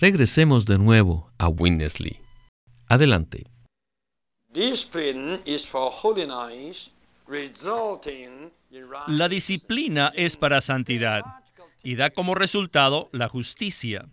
regresemos 0.00 0.64
de 0.64 0.78
nuevo 0.78 1.30
a 1.36 1.48
Winnesley. 1.48 2.20
Adelante. 2.88 3.46
La 9.06 9.28
disciplina 9.28 10.12
es 10.16 10.36
para 10.38 10.60
santidad 10.62 11.22
y 11.82 11.96
da 11.96 12.10
como 12.10 12.34
resultado 12.34 13.10
la 13.12 13.28
justicia. 13.28 14.08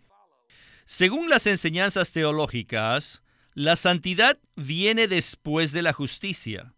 Según 0.86 1.29
las 1.29 1.48
enseñanzas 1.48 2.12
teológicas, 2.12 3.24
la 3.53 3.77
santidad 3.77 4.38
viene 4.56 5.08
después 5.08 5.72
de 5.72 5.82
la 5.82 5.94
justicia, 5.94 6.74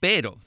pero 0.00 0.38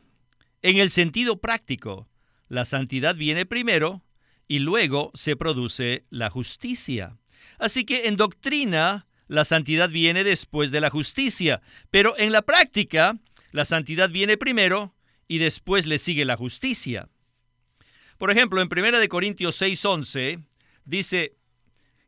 en 0.62 0.78
el 0.78 0.92
sentido 0.92 1.42
práctico, 1.42 2.08
la 2.48 2.66
santidad 2.66 3.16
viene 3.16 3.46
primero 3.48 4.04
y 4.48 4.60
luego 4.60 5.12
se 5.16 5.36
produce 5.36 6.06
la 6.10 6.30
justicia. 6.30 7.18
Así 7.60 7.86
que 7.86 8.08
en 8.08 8.18
doctrina, 8.18 9.08
la 9.28 9.46
santidad 9.46 9.90
viene 9.90 10.24
después 10.24 10.72
de 10.72 10.82
la 10.82 10.90
justicia, 10.90 11.62
pero 11.90 12.18
en 12.18 12.32
la 12.32 12.42
práctica, 12.42 13.18
la 13.52 13.66
santidad 13.66 14.10
viene 14.10 14.38
primero 14.38 14.94
y 15.28 15.38
después 15.38 15.86
le 15.86 15.98
sigue 15.98 16.26
la 16.26 16.36
justicia. 16.36 17.08
Por 18.18 18.30
ejemplo, 18.30 18.62
en 18.62 18.68
1 18.68 19.08
Corintios 19.08 19.62
6:11 19.62 20.44
dice, 20.86 21.38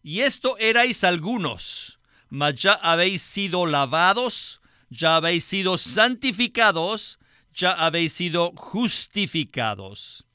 y 0.03 0.19
esto 0.19 0.57
erais 0.57 1.03
algunos, 1.05 1.99
mas 2.29 2.55
ya 2.55 2.73
habéis 2.73 3.21
sido 3.21 3.65
lavados, 3.65 4.61
ya 4.89 5.15
habéis 5.15 5.45
sido 5.45 5.77
santificados, 5.77 7.19
ya 7.53 7.71
habéis 7.71 8.13
sido 8.13 8.51
justificados. 8.55 10.25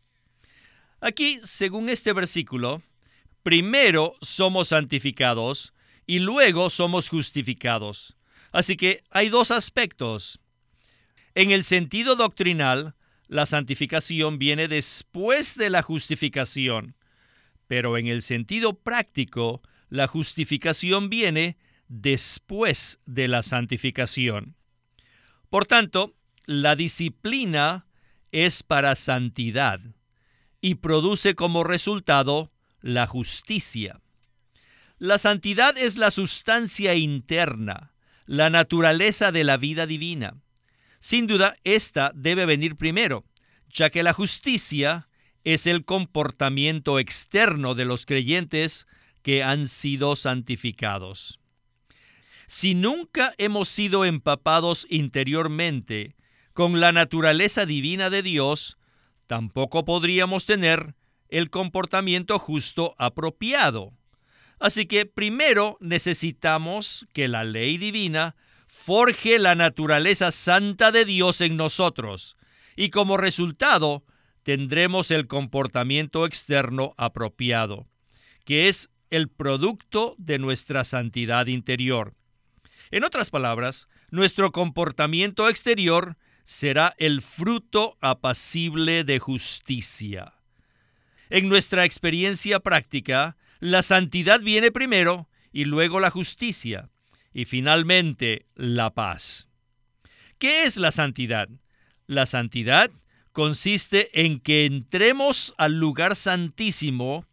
Aquí, 1.01 1.39
según 1.45 1.89
este 1.91 2.13
versículo, 2.13 2.83
primero 3.49 4.15
somos 4.21 4.69
santificados 4.69 5.73
y 6.07 6.19
luego 6.19 6.69
somos 6.69 7.09
justificados. 7.09 8.15
Así 8.53 8.77
que 8.77 9.05
hay 9.11 9.31
dos 9.31 9.51
aspectos. 9.53 10.39
En 11.35 11.51
el 11.51 11.65
sentido 11.65 12.15
doctrinal, 12.15 12.95
la 13.27 13.47
santificación 13.47 14.39
viene 14.39 14.69
después 14.69 15.57
de 15.57 15.71
la 15.71 15.81
justificación, 15.81 16.95
pero 17.67 17.97
en 17.97 18.09
el 18.09 18.21
sentido 18.21 18.75
práctico, 18.75 19.63
la 19.89 20.09
justificación 20.09 21.09
viene 21.09 21.57
después 21.89 23.01
de 23.07 23.29
la 23.29 23.43
santificación. 23.43 24.57
Por 25.49 25.65
tanto, 25.65 26.13
la 26.45 26.77
disciplina 26.77 27.87
es 28.31 28.63
para 28.63 28.95
santidad 28.95 29.81
y 30.61 30.75
produce 30.75 31.35
como 31.35 31.65
resultado 31.65 32.53
la 32.81 33.07
justicia. 33.07 34.01
La 34.99 35.19
santidad 35.19 35.79
es 35.79 35.97
la 35.97 36.11
sustancia 36.11 36.95
interna, 36.95 37.93
la 38.27 38.51
naturaleza 38.51 39.33
de 39.33 39.45
la 39.45 39.57
vida 39.57 39.87
divina. 39.87 40.35
Sin 40.99 41.27
duda, 41.27 41.57
esta 41.65 42.13
debe 42.15 42.47
venir 42.47 42.77
primero, 42.77 43.25
ya 43.71 43.91
que 43.91 44.03
la 44.03 44.13
justicia 44.13 45.09
es 45.45 45.67
el 45.67 45.85
comportamiento 45.85 46.99
externo 46.99 47.75
de 47.75 47.85
los 47.85 48.07
creyentes 48.07 48.87
que 49.23 49.43
han 49.43 49.69
sido 49.69 50.17
santificados. 50.17 51.39
Si 52.47 52.75
nunca 52.75 53.35
hemos 53.39 53.69
sido 53.69 54.05
empapados 54.05 54.87
interiormente 54.91 56.17
con 56.55 56.81
la 56.81 56.93
naturaleza 56.93 57.67
divina 57.67 58.11
de 58.11 58.23
Dios, 58.23 58.79
tampoco 59.27 59.85
podríamos 59.85 60.45
tener 60.45 60.95
el 61.29 61.51
comportamiento 61.51 62.39
justo 62.39 62.95
apropiado. 62.99 63.93
Así 64.59 64.87
que 64.87 65.07
primero 65.07 65.77
necesitamos 65.81 67.07
que 67.13 67.29
la 67.29 67.45
ley 67.45 67.79
divina 67.79 68.35
forje 68.67 69.39
la 69.39 69.55
naturaleza 69.55 70.33
santa 70.33 70.93
de 70.93 71.05
Dios 71.05 71.41
en 71.41 71.57
nosotros 71.57 72.37
y 72.77 72.91
como 72.91 73.17
resultado 73.17 74.05
tendremos 74.43 75.11
el 75.11 75.27
comportamiento 75.27 76.25
externo 76.27 76.95
apropiado, 76.97 77.87
que 78.45 78.69
es 78.69 78.91
el 79.11 79.29
producto 79.29 80.15
de 80.19 80.39
nuestra 80.39 80.85
santidad 80.85 81.47
interior. 81.47 82.15
En 82.91 83.05
otras 83.05 83.31
palabras, 83.31 83.89
nuestro 84.11 84.53
comportamiento 84.53 85.49
exterior 85.49 86.17
será 86.45 86.95
el 86.99 87.21
fruto 87.21 87.99
apacible 88.01 89.05
de 89.05 89.19
justicia. 89.19 90.38
En 91.31 91.49
nuestra 91.49 91.85
experiencia 91.85 92.61
práctica, 92.61 93.37
la 93.61 93.83
santidad 93.83 94.41
viene 94.41 94.71
primero 94.71 95.29
y 95.53 95.65
luego 95.65 96.01
la 96.01 96.11
justicia 96.11 96.89
y 97.33 97.45
finalmente 97.45 98.47
la 98.55 98.91
paz. 98.91 99.49
¿Qué 100.39 100.65
es 100.65 100.77
la 100.77 100.93
santidad? 100.93 101.49
La 102.07 102.27
santidad 102.27 102.91
consiste 103.33 104.25
en 104.25 104.41
que 104.41 104.65
entremos 104.65 105.55
al 105.59 105.79
lugar 105.79 106.17
santísimo 106.17 107.27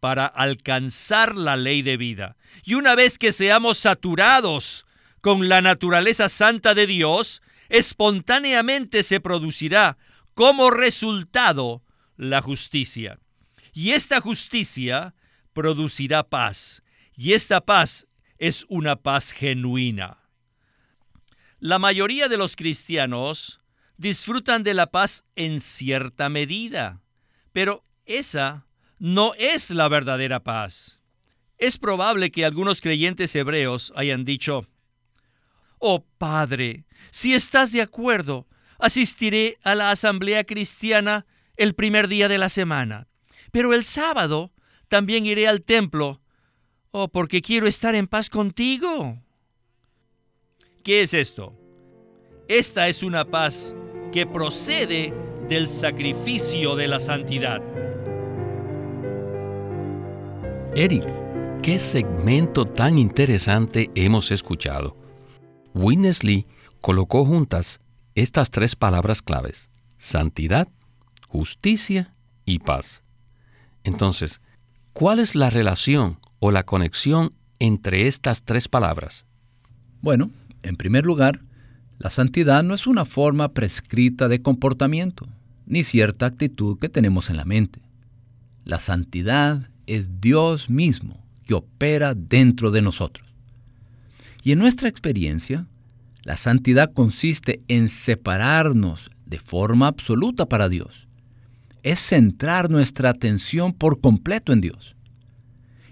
para 0.00 0.26
alcanzar 0.26 1.36
la 1.36 1.56
ley 1.56 1.82
de 1.82 1.96
vida. 1.96 2.36
Y 2.64 2.74
una 2.74 2.94
vez 2.94 3.18
que 3.18 3.32
seamos 3.32 3.78
saturados 3.78 4.86
con 5.20 5.48
la 5.48 5.60
naturaleza 5.60 6.28
santa 6.28 6.74
de 6.74 6.86
Dios, 6.86 7.42
espontáneamente 7.68 9.02
se 9.02 9.20
producirá 9.20 9.98
como 10.34 10.70
resultado 10.70 11.82
la 12.16 12.40
justicia. 12.40 13.18
Y 13.76 13.90
esta 13.90 14.22
justicia 14.22 15.14
producirá 15.52 16.22
paz, 16.22 16.82
y 17.14 17.34
esta 17.34 17.60
paz 17.60 18.06
es 18.38 18.64
una 18.70 18.96
paz 18.96 19.32
genuina. 19.32 20.16
La 21.58 21.78
mayoría 21.78 22.28
de 22.28 22.38
los 22.38 22.56
cristianos 22.56 23.60
disfrutan 23.98 24.62
de 24.62 24.72
la 24.72 24.86
paz 24.86 25.26
en 25.34 25.60
cierta 25.60 26.30
medida, 26.30 27.02
pero 27.52 27.84
esa 28.06 28.66
no 28.98 29.34
es 29.34 29.70
la 29.70 29.88
verdadera 29.88 30.42
paz. 30.42 31.02
Es 31.58 31.76
probable 31.76 32.30
que 32.30 32.46
algunos 32.46 32.80
creyentes 32.80 33.36
hebreos 33.36 33.92
hayan 33.94 34.24
dicho, 34.24 34.66
Oh 35.80 36.02
Padre, 36.16 36.86
si 37.10 37.34
estás 37.34 37.72
de 37.72 37.82
acuerdo, 37.82 38.46
asistiré 38.78 39.58
a 39.62 39.74
la 39.74 39.90
asamblea 39.90 40.44
cristiana 40.44 41.26
el 41.58 41.74
primer 41.74 42.08
día 42.08 42.28
de 42.28 42.38
la 42.38 42.48
semana, 42.48 43.06
pero 43.56 43.72
el 43.72 43.84
sábado 43.84 44.52
también 44.88 45.24
iré 45.24 45.48
al 45.48 45.62
templo, 45.62 46.20
oh, 46.90 47.08
porque 47.08 47.40
quiero 47.40 47.66
estar 47.66 47.94
en 47.94 48.06
paz 48.06 48.28
contigo. 48.28 49.18
¿Qué 50.84 51.00
es 51.00 51.14
esto? 51.14 51.54
Esta 52.48 52.86
es 52.88 53.02
una 53.02 53.24
paz 53.24 53.74
que 54.12 54.26
procede 54.26 55.14
del 55.48 55.70
sacrificio 55.70 56.76
de 56.76 56.86
la 56.86 57.00
santidad. 57.00 57.62
Eric, 60.74 61.06
qué 61.62 61.78
segmento 61.78 62.66
tan 62.66 62.98
interesante 62.98 63.90
hemos 63.94 64.32
escuchado. 64.32 64.98
Witness 65.72 66.24
Lee 66.24 66.46
colocó 66.82 67.24
juntas 67.24 67.80
estas 68.14 68.50
tres 68.50 68.76
palabras 68.76 69.22
claves, 69.22 69.70
santidad, 69.96 70.68
justicia 71.26 72.14
y 72.44 72.58
paz. 72.58 73.02
Entonces, 73.86 74.40
¿cuál 74.92 75.20
es 75.20 75.36
la 75.36 75.48
relación 75.48 76.18
o 76.40 76.50
la 76.50 76.64
conexión 76.64 77.32
entre 77.60 78.08
estas 78.08 78.42
tres 78.42 78.66
palabras? 78.66 79.24
Bueno, 80.02 80.30
en 80.62 80.76
primer 80.76 81.06
lugar, 81.06 81.40
la 81.98 82.10
santidad 82.10 82.64
no 82.64 82.74
es 82.74 82.88
una 82.88 83.04
forma 83.04 83.52
prescrita 83.52 84.26
de 84.26 84.42
comportamiento, 84.42 85.26
ni 85.66 85.84
cierta 85.84 86.26
actitud 86.26 86.78
que 86.78 86.88
tenemos 86.88 87.30
en 87.30 87.36
la 87.36 87.44
mente. 87.44 87.80
La 88.64 88.80
santidad 88.80 89.70
es 89.86 90.20
Dios 90.20 90.68
mismo 90.68 91.24
que 91.46 91.54
opera 91.54 92.14
dentro 92.14 92.72
de 92.72 92.82
nosotros. 92.82 93.26
Y 94.42 94.50
en 94.50 94.58
nuestra 94.58 94.88
experiencia, 94.88 95.66
la 96.24 96.36
santidad 96.36 96.92
consiste 96.92 97.60
en 97.68 97.88
separarnos 97.88 99.10
de 99.26 99.38
forma 99.38 99.86
absoluta 99.86 100.46
para 100.46 100.68
Dios. 100.68 101.05
Es 101.86 102.00
centrar 102.00 102.68
nuestra 102.68 103.10
atención 103.10 103.72
por 103.72 104.00
completo 104.00 104.52
en 104.52 104.60
Dios. 104.60 104.96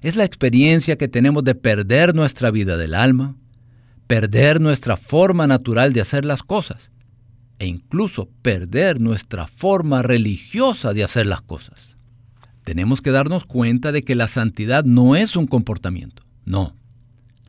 Es 0.02 0.16
la 0.16 0.24
experiencia 0.24 0.98
que 0.98 1.06
tenemos 1.06 1.44
de 1.44 1.54
perder 1.54 2.16
nuestra 2.16 2.50
vida 2.50 2.76
del 2.76 2.96
alma, 2.96 3.36
perder 4.08 4.60
nuestra 4.60 4.96
forma 4.96 5.46
natural 5.46 5.92
de 5.92 6.00
hacer 6.00 6.24
las 6.24 6.42
cosas 6.42 6.90
e 7.60 7.68
incluso 7.68 8.28
perder 8.42 9.00
nuestra 9.00 9.46
forma 9.46 10.02
religiosa 10.02 10.94
de 10.94 11.04
hacer 11.04 11.26
las 11.26 11.42
cosas. 11.42 11.90
Tenemos 12.64 13.00
que 13.00 13.12
darnos 13.12 13.44
cuenta 13.44 13.92
de 13.92 14.02
que 14.02 14.16
la 14.16 14.26
santidad 14.26 14.84
no 14.84 15.14
es 15.14 15.36
un 15.36 15.46
comportamiento, 15.46 16.24
no. 16.44 16.74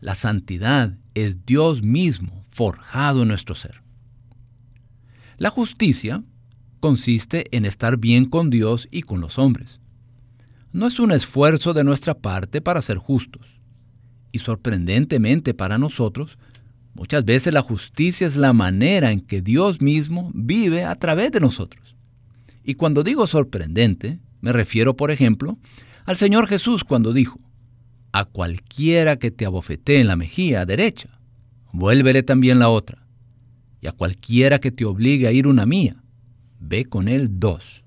La 0.02 0.14
santidad 0.14 1.00
es 1.16 1.48
Dios 1.48 1.82
mismo 1.82 2.44
forjado 2.48 3.24
en 3.24 3.30
nuestro 3.30 3.56
ser. 3.56 3.82
La 5.40 5.50
justicia 5.50 6.24
consiste 6.86 7.46
en 7.50 7.66
estar 7.66 7.98
bien 7.98 8.26
con 8.26 8.52
Dios 8.52 8.88
y 8.92 9.02
con 9.02 9.20
los 9.20 9.40
hombres. 9.40 9.80
No 10.72 10.86
es 10.86 11.00
un 11.00 11.12
esfuerzo 11.12 11.74
de 11.74 11.84
nuestra 11.84 12.14
parte 12.14 12.62
para 12.62 12.80
ser 12.84 12.98
justos. 12.98 13.60
Y 14.32 14.38
sorprendentemente 14.38 15.56
para 15.56 15.80
nosotros, 15.80 16.38
muchas 16.94 17.26
veces 17.26 17.56
la 17.56 17.64
justicia 17.64 18.28
es 18.28 18.36
la 18.36 18.54
manera 18.54 19.12
en 19.12 19.22
que 19.22 19.42
Dios 19.42 19.82
mismo 19.82 20.30
vive 20.36 20.84
a 20.84 20.94
través 20.94 21.32
de 21.32 21.40
nosotros. 21.40 21.96
Y 22.64 22.76
cuando 22.76 23.02
digo 23.02 23.26
sorprendente, 23.26 24.20
me 24.42 24.54
refiero, 24.54 24.96
por 24.96 25.10
ejemplo, 25.10 25.58
al 26.06 26.18
Señor 26.18 26.46
Jesús 26.46 26.84
cuando 26.84 27.14
dijo, 27.14 27.40
a 28.12 28.26
cualquiera 28.26 29.18
que 29.18 29.32
te 29.32 29.48
abofetee 29.48 30.02
en 30.02 30.08
la 30.08 30.16
mejilla 30.16 30.68
derecha, 30.68 31.20
vuélvele 31.74 32.22
también 32.22 32.60
la 32.60 32.70
otra. 32.70 33.08
Y 33.82 33.88
a 33.88 33.92
cualquiera 33.92 34.60
que 34.60 34.70
te 34.70 34.86
obligue 34.86 35.28
a 35.28 35.32
ir 35.32 35.48
una 35.48 35.66
mía, 35.66 36.04
ve 36.68 36.86
con 36.86 37.08
él 37.08 37.40
dos. 37.40 37.84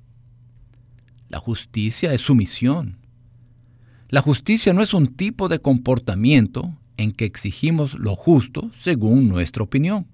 La 1.28 1.40
justicia 1.40 2.12
es 2.14 2.22
sumisión. 2.22 2.98
La 4.08 4.22
justicia 4.22 4.72
no 4.72 4.82
es 4.82 4.94
un 4.94 5.08
tipo 5.14 5.48
de 5.48 5.58
comportamiento 5.58 6.74
en 6.96 7.12
que 7.12 7.26
exigimos 7.26 7.98
lo 7.98 8.16
justo 8.16 8.70
según 8.72 9.28
nuestra 9.28 9.62
opinión. 9.62 10.06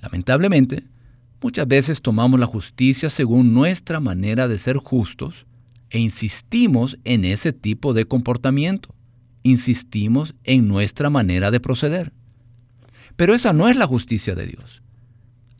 Lamentablemente, 0.00 0.84
muchas 1.42 1.66
veces 1.66 2.00
tomamos 2.00 2.38
la 2.38 2.46
justicia 2.46 3.10
según 3.10 3.52
nuestra 3.52 4.00
manera 4.00 4.46
de 4.46 4.58
ser 4.58 4.76
justos 4.76 5.46
e 5.90 5.98
insistimos 5.98 6.98
en 7.04 7.24
ese 7.24 7.52
tipo 7.52 7.94
de 7.94 8.04
comportamiento. 8.04 8.94
Insistimos 9.42 10.34
en 10.44 10.68
nuestra 10.68 11.10
manera 11.10 11.50
de 11.50 11.60
proceder. 11.60 12.12
Pero 13.16 13.34
esa 13.34 13.52
no 13.52 13.68
es 13.68 13.76
la 13.76 13.86
justicia 13.86 14.34
de 14.34 14.46
Dios. 14.46 14.82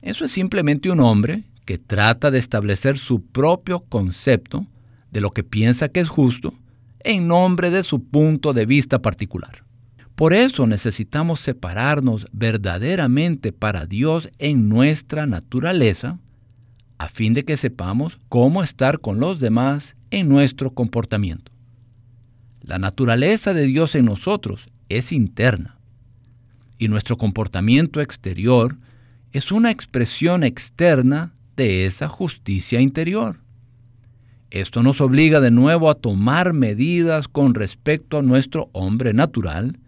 Eso 0.02 0.24
es 0.24 0.32
simplemente 0.32 0.90
un 0.90 1.00
hombre 1.00 1.44
que 1.64 1.78
trata 1.78 2.30
de 2.30 2.38
establecer 2.38 2.98
su 2.98 3.24
propio 3.24 3.80
concepto 3.80 4.66
de 5.10 5.20
lo 5.20 5.30
que 5.30 5.44
piensa 5.44 5.88
que 5.88 6.00
es 6.00 6.08
justo 6.08 6.54
en 7.00 7.28
nombre 7.28 7.70
de 7.70 7.82
su 7.82 8.02
punto 8.02 8.52
de 8.52 8.66
vista 8.66 9.00
particular. 9.00 9.64
Por 10.14 10.32
eso 10.32 10.66
necesitamos 10.66 11.40
separarnos 11.40 12.26
verdaderamente 12.32 13.52
para 13.52 13.86
Dios 13.86 14.30
en 14.38 14.68
nuestra 14.68 15.26
naturaleza, 15.26 16.18
a 16.98 17.08
fin 17.08 17.34
de 17.34 17.44
que 17.44 17.56
sepamos 17.56 18.18
cómo 18.28 18.62
estar 18.62 19.00
con 19.00 19.18
los 19.18 19.40
demás 19.40 19.96
en 20.10 20.28
nuestro 20.28 20.70
comportamiento. 20.70 21.52
La 22.62 22.78
naturaleza 22.78 23.52
de 23.52 23.66
Dios 23.66 23.94
en 23.94 24.06
nosotros 24.06 24.68
es 24.88 25.12
interna 25.12 25.76
y 26.78 26.88
nuestro 26.88 27.16
comportamiento 27.16 28.00
exterior 28.00 28.76
es 29.32 29.50
una 29.52 29.70
expresión 29.70 30.44
externa 30.44 31.34
de 31.56 31.86
esa 31.86 32.08
justicia 32.08 32.80
interior. 32.80 33.40
Esto 34.50 34.82
nos 34.82 35.00
obliga 35.00 35.40
de 35.40 35.50
nuevo 35.50 35.90
a 35.90 35.94
tomar 35.94 36.52
medidas 36.52 37.26
con 37.26 37.54
respecto 37.54 38.18
a 38.18 38.22
nuestro 38.22 38.70
hombre 38.72 39.12
natural, 39.12 39.80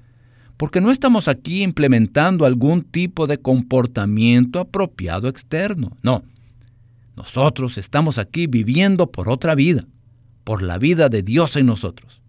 porque 0.56 0.80
no 0.80 0.90
estamos 0.90 1.28
aquí 1.28 1.62
implementando 1.62 2.46
algún 2.46 2.82
tipo 2.82 3.26
de 3.26 3.38
comportamiento 3.38 4.58
apropiado 4.58 5.28
externo, 5.28 5.96
no. 6.02 6.24
Nosotros 7.14 7.78
estamos 7.78 8.18
aquí 8.18 8.46
viviendo 8.46 9.10
por 9.10 9.28
otra 9.28 9.54
vida, 9.54 9.86
por 10.44 10.62
la 10.62 10.78
vida 10.78 11.08
de 11.08 11.22
Dios 11.22 11.56
en 11.56 11.66
nosotros. 11.66 12.20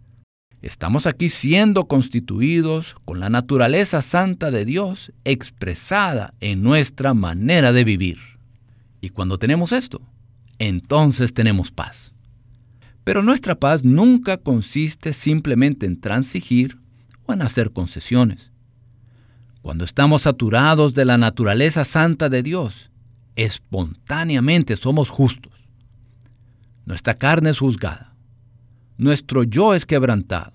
Estamos 0.61 1.05
aquí 1.05 1.29
siendo 1.29 1.87
constituidos 1.87 2.95
con 3.05 3.19
la 3.19 3.29
naturaleza 3.29 4.01
santa 4.01 4.51
de 4.51 4.65
Dios 4.65 5.11
expresada 5.23 6.33
en 6.39 6.63
nuestra 6.63 7.13
manera 7.13 7.71
de 7.71 7.83
vivir. 7.83 8.36
Y 9.01 9.09
cuando 9.09 9.37
tenemos 9.37 9.71
esto, 9.71 10.01
entonces 10.59 11.33
tenemos 11.33 11.71
paz. 11.71 12.13
Pero 13.03 13.23
nuestra 13.23 13.55
paz 13.55 13.83
nunca 13.83 14.37
consiste 14.37 15.13
simplemente 15.13 15.85
en 15.85 15.99
transigir 15.99 16.77
o 17.25 17.33
en 17.33 17.41
hacer 17.41 17.71
concesiones. 17.71 18.51
Cuando 19.61 19.83
estamos 19.83 20.23
saturados 20.23 20.93
de 20.93 21.05
la 21.05 21.17
naturaleza 21.17 21.85
santa 21.85 22.29
de 22.29 22.43
Dios, 22.43 22.89
espontáneamente 23.35 24.75
somos 24.75 25.09
justos. 25.09 25.53
Nuestra 26.85 27.13
carne 27.13 27.49
es 27.51 27.59
juzgada, 27.59 28.15
nuestro 28.97 29.43
yo 29.43 29.73
es 29.73 29.85
quebrantado 29.85 30.53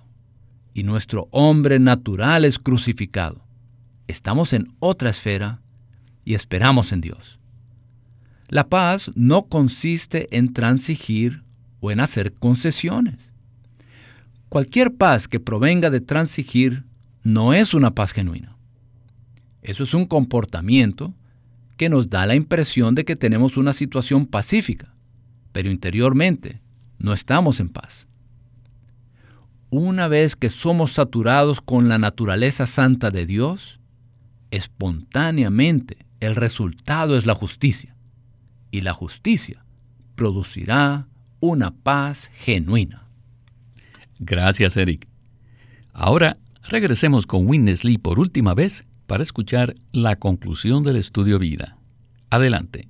y 0.74 0.82
nuestro 0.82 1.28
hombre 1.30 1.78
natural 1.78 2.44
es 2.44 2.58
crucificado. 2.58 3.44
Estamos 4.08 4.52
en 4.52 4.74
otra 4.80 5.10
esfera 5.10 5.60
y 6.24 6.34
esperamos 6.34 6.92
en 6.92 7.02
Dios. 7.02 7.38
La 8.52 8.68
paz 8.68 9.10
no 9.14 9.46
consiste 9.46 10.28
en 10.36 10.52
transigir 10.52 11.42
o 11.80 11.90
en 11.90 12.00
hacer 12.00 12.34
concesiones. 12.34 13.32
Cualquier 14.50 14.94
paz 14.94 15.26
que 15.26 15.40
provenga 15.40 15.88
de 15.88 16.02
transigir 16.02 16.84
no 17.22 17.54
es 17.54 17.72
una 17.72 17.94
paz 17.94 18.12
genuina. 18.12 18.54
Eso 19.62 19.84
es 19.84 19.94
un 19.94 20.04
comportamiento 20.04 21.14
que 21.78 21.88
nos 21.88 22.10
da 22.10 22.26
la 22.26 22.34
impresión 22.34 22.94
de 22.94 23.06
que 23.06 23.16
tenemos 23.16 23.56
una 23.56 23.72
situación 23.72 24.26
pacífica, 24.26 24.94
pero 25.52 25.70
interiormente 25.70 26.60
no 26.98 27.14
estamos 27.14 27.58
en 27.58 27.70
paz. 27.70 28.06
Una 29.70 30.08
vez 30.08 30.36
que 30.36 30.50
somos 30.50 30.92
saturados 30.92 31.62
con 31.62 31.88
la 31.88 31.96
naturaleza 31.96 32.66
santa 32.66 33.10
de 33.10 33.24
Dios, 33.24 33.80
espontáneamente 34.50 36.04
el 36.20 36.34
resultado 36.34 37.16
es 37.16 37.24
la 37.24 37.34
justicia 37.34 37.92
y 38.72 38.80
la 38.80 38.92
justicia 38.92 39.64
producirá 40.16 41.06
una 41.38 41.70
paz 41.70 42.28
genuina. 42.34 43.06
Gracias, 44.18 44.76
Eric. 44.76 45.06
Ahora 45.92 46.38
regresemos 46.68 47.26
con 47.26 47.46
Witness 47.46 47.84
Lee 47.84 47.98
por 47.98 48.18
última 48.18 48.54
vez 48.54 48.84
para 49.06 49.22
escuchar 49.22 49.74
la 49.92 50.16
conclusión 50.16 50.82
del 50.82 50.96
estudio 50.96 51.38
vida. 51.38 51.76
Adelante. 52.30 52.88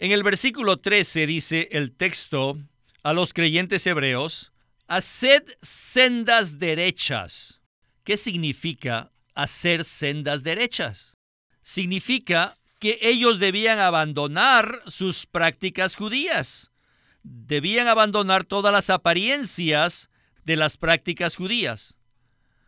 En 0.00 0.12
el 0.12 0.22
versículo 0.22 0.76
13 0.76 1.26
dice 1.26 1.68
el 1.72 1.92
texto 1.92 2.58
a 3.02 3.12
los 3.12 3.32
creyentes 3.32 3.86
hebreos, 3.86 4.52
haced 4.88 5.42
sendas 5.62 6.58
derechas. 6.58 7.60
¿Qué 8.04 8.16
significa 8.16 9.10
hacer 9.34 9.84
sendas 9.84 10.42
derechas? 10.42 11.15
Significa 11.66 12.56
que 12.78 12.96
ellos 13.02 13.40
debían 13.40 13.80
abandonar 13.80 14.84
sus 14.86 15.26
prácticas 15.26 15.96
judías. 15.96 16.70
Debían 17.24 17.88
abandonar 17.88 18.44
todas 18.44 18.72
las 18.72 18.88
apariencias 18.88 20.08
de 20.44 20.54
las 20.54 20.76
prácticas 20.76 21.34
judías. 21.34 21.96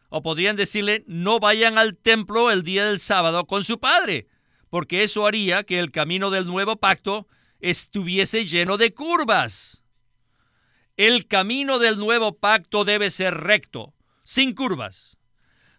O 0.08 0.24
podrían 0.24 0.56
decirle, 0.56 1.04
no 1.06 1.38
vayan 1.38 1.78
al 1.78 1.96
templo 1.96 2.50
el 2.50 2.64
día 2.64 2.86
del 2.86 2.98
sábado 2.98 3.46
con 3.46 3.62
su 3.62 3.78
padre, 3.78 4.26
porque 4.68 5.04
eso 5.04 5.28
haría 5.28 5.62
que 5.62 5.78
el 5.78 5.92
camino 5.92 6.30
del 6.30 6.46
nuevo 6.46 6.74
pacto 6.74 7.28
estuviese 7.60 8.46
lleno 8.46 8.78
de 8.78 8.94
curvas. 8.94 9.84
El 10.96 11.28
camino 11.28 11.78
del 11.78 11.98
nuevo 11.98 12.36
pacto 12.36 12.84
debe 12.84 13.10
ser 13.10 13.34
recto, 13.34 13.94
sin 14.24 14.56
curvas. 14.56 15.18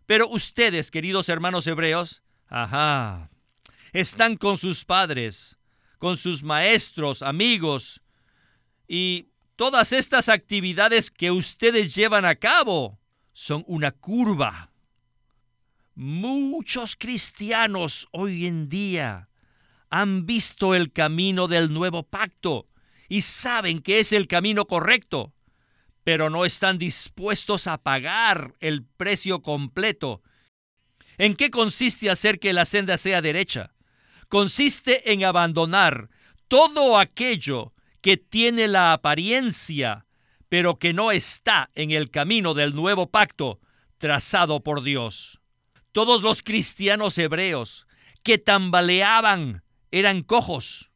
Pero 0.06 0.30
ustedes, 0.30 0.90
queridos 0.90 1.28
hermanos 1.28 1.68
hebreos, 1.68 2.24
ajá, 2.50 3.30
están 3.94 4.36
con 4.38 4.58
sus 4.58 4.84
padres, 4.86 5.58
con 5.98 6.18
sus 6.18 6.44
maestros, 6.44 7.22
amigos, 7.22 8.02
y 8.88 9.30
todas 9.56 9.94
estas 9.94 10.30
actividades 10.30 11.12
que 11.12 11.32
ustedes 11.32 11.96
llevan 11.96 12.26
a 12.26 12.36
cabo 12.36 13.00
son 13.34 13.64
una 13.68 13.92
curva. 13.92 14.72
Muchos 15.96 16.96
cristianos 16.96 18.08
hoy 18.12 18.46
en 18.46 18.70
día 18.70 19.30
han 19.90 20.26
visto 20.26 20.76
el 20.76 20.92
camino 20.92 21.48
del 21.48 21.74
nuevo 21.74 22.04
pacto 22.04 22.68
y 23.10 23.22
saben 23.22 23.82
que 23.82 24.00
es 24.00 24.14
el 24.14 24.28
camino 24.28 24.66
correcto, 24.66 25.34
pero 26.04 26.30
no 26.30 26.46
están 26.46 26.78
dispuestos 26.78 27.68
a 27.68 27.78
pagar 27.80 28.56
el 28.60 28.84
precio 28.84 29.42
completo. 29.42 30.22
¿En 31.20 31.36
qué 31.36 31.52
consiste 31.52 32.10
hacer 32.10 32.40
que 32.40 32.54
la 32.54 32.66
senda 32.66 32.98
sea 32.98 33.22
derecha? 33.22 33.74
consiste 34.30 35.12
en 35.12 35.26
abandonar 35.26 36.10
todo 36.48 36.98
aquello 36.98 37.74
que 38.02 38.16
tiene 38.16 38.68
la 38.68 38.94
apariencia, 38.94 40.06
pero 40.48 40.80
que 40.80 40.94
no 40.94 41.12
está 41.12 41.70
en 41.76 41.92
el 41.92 42.10
camino 42.10 42.54
del 42.54 42.74
nuevo 42.74 43.10
pacto 43.10 43.60
trazado 43.98 44.64
por 44.64 44.84
Dios. 44.84 45.42
Todos 45.92 46.22
los 46.22 46.42
cristianos 46.42 47.18
hebreos 47.18 47.88
que 48.24 48.38
tambaleaban 48.38 49.64
eran 49.92 50.22
cojos. 50.22 50.92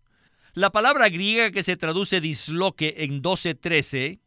La 0.54 0.72
palabra 0.72 1.10
griega 1.10 1.52
que 1.52 1.64
se 1.64 1.76
traduce 1.76 2.22
disloque 2.22 2.96
en 3.00 3.22
12:13, 3.22 4.22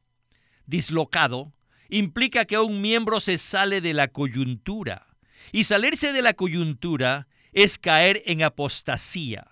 dislocado, 0.67 1.55
implica 1.89 2.45
que 2.45 2.59
un 2.59 2.81
miembro 2.81 3.21
se 3.21 3.39
sale 3.39 3.81
de 3.81 3.95
la 3.95 4.09
coyuntura. 4.09 5.16
Y 5.53 5.65
salirse 5.65 6.13
de 6.13 6.23
la 6.23 6.35
coyuntura 6.35 7.29
es 7.53 7.79
caer 7.79 8.23
en 8.27 8.43
apostasía. 8.43 9.51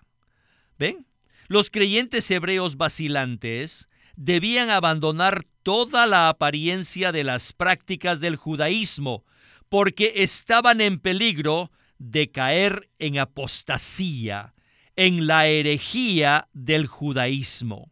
¿Ven? 0.79 1.07
Los 1.49 1.71
creyentes 1.71 2.31
hebreos 2.31 2.77
vacilantes 2.77 3.89
debían 4.17 4.71
abandonar 4.71 5.45
toda 5.63 6.07
la 6.07 6.29
apariencia 6.29 7.13
de 7.13 7.25
las 7.25 7.53
prácticas 7.53 8.21
del 8.21 8.37
judaísmo, 8.37 9.25
porque 9.69 10.13
estaban 10.17 10.81
en 10.81 11.01
peligro 11.01 11.71
de 11.99 12.31
caer 12.31 12.91
en 12.99 13.19
apostasía, 13.19 14.55
en 14.97 15.27
la 15.27 15.47
herejía 15.47 16.49
del 16.53 16.87
judaísmo. 16.87 17.91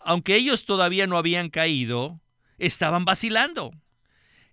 Aunque 0.00 0.36
ellos 0.36 0.64
todavía 0.64 1.06
no 1.06 1.16
habían 1.16 1.50
caído, 1.50 2.20
estaban 2.58 3.04
vacilando. 3.04 3.72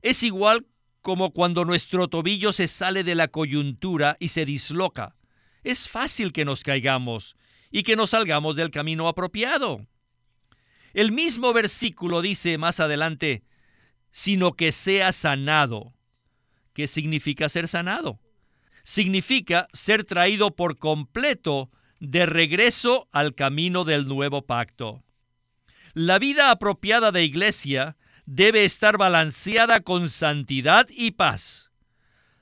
Es 0.01 0.23
igual 0.23 0.65
como 1.07 1.31
cuando 1.31 1.63
nuestro 1.63 2.09
tobillo 2.09 2.51
se 2.51 2.67
sale 2.67 3.05
de 3.05 3.15
la 3.15 3.29
coyuntura 3.29 4.17
y 4.19 4.27
se 4.27 4.43
disloca. 4.43 5.15
Es 5.63 5.87
fácil 5.87 6.33
que 6.33 6.43
nos 6.43 6.63
caigamos 6.63 7.37
y 7.71 7.83
que 7.83 7.95
nos 7.95 8.09
salgamos 8.09 8.57
del 8.57 8.71
camino 8.71 9.07
apropiado. 9.07 9.87
El 10.93 11.13
mismo 11.13 11.53
versículo 11.53 12.21
dice 12.21 12.57
más 12.57 12.81
adelante, 12.81 13.45
sino 14.11 14.57
que 14.57 14.73
sea 14.73 15.13
sanado. 15.13 15.93
¿Qué 16.73 16.87
significa 16.87 17.47
ser 17.47 17.69
sanado? 17.69 18.19
Significa 18.83 19.69
ser 19.71 20.03
traído 20.03 20.57
por 20.57 20.77
completo 20.77 21.71
de 22.01 22.25
regreso 22.25 23.07
al 23.13 23.33
camino 23.33 23.85
del 23.85 24.09
nuevo 24.09 24.45
pacto. 24.45 25.05
La 25.93 26.19
vida 26.19 26.51
apropiada 26.51 27.13
de 27.13 27.23
iglesia 27.23 27.95
debe 28.27 28.65
estar 28.65 28.97
balanceada 28.97 29.79
con 29.79 30.09
santidad 30.09 30.87
y 30.89 31.11
paz. 31.11 31.71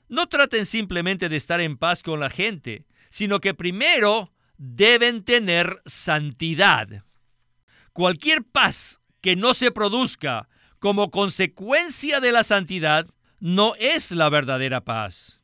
No 0.08 0.28
traten 0.28 0.66
simplemente 0.66 1.28
de 1.28 1.36
estar 1.36 1.60
en 1.60 1.78
paz 1.78 2.02
con 2.02 2.20
la 2.20 2.28
gente, 2.28 2.84
sino 3.08 3.40
que 3.40 3.54
primero 3.54 4.32
deben 4.58 5.24
tener 5.24 5.80
santidad. 5.86 7.04
Cualquier 7.92 8.42
paz 8.42 9.00
que 9.20 9.36
no 9.36 9.54
se 9.54 9.70
produzca 9.70 10.48
como 10.80 11.10
consecuencia 11.10 12.20
de 12.20 12.32
la 12.32 12.44
santidad 12.44 13.06
no 13.38 13.74
es 13.76 14.10
la 14.10 14.28
verdadera 14.28 14.84
paz. 14.84 15.42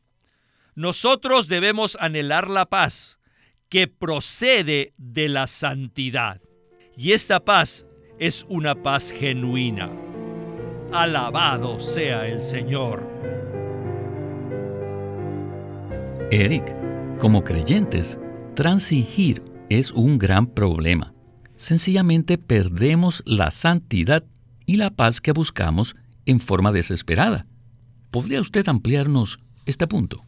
Nosotros 0.74 1.46
debemos 1.48 1.96
anhelar 2.00 2.50
la 2.50 2.66
paz 2.66 3.20
que 3.68 3.87
procede 3.87 4.92
de 4.96 5.28
la 5.28 5.46
santidad. 5.46 6.40
Y 6.96 7.12
esta 7.12 7.44
paz 7.44 7.87
es 8.18 8.44
una 8.48 8.74
paz 8.83 9.12
genuina. 9.12 9.90
Alabado 10.92 11.81
sea 11.81 12.26
el 12.26 12.42
Señor. 12.42 13.02
Eric, 16.31 16.76
como 17.18 17.42
creyentes, 17.42 18.18
transigir 18.55 19.42
es 19.70 19.90
un 19.92 20.18
gran 20.18 20.46
problema. 20.46 21.14
Sencillamente 21.57 22.37
perdemos 22.37 23.22
la 23.24 23.50
santidad 23.50 24.22
y 24.66 24.76
la 24.76 24.90
paz 24.90 25.22
que 25.22 25.33
buscamos 25.33 25.96
en 26.26 26.40
forma 26.40 26.72
desesperada. 26.72 27.46
¿Podría 28.11 28.42
usted 28.42 28.68
ampliarnos 28.68 29.38
este 29.64 29.87
punto? 29.87 30.26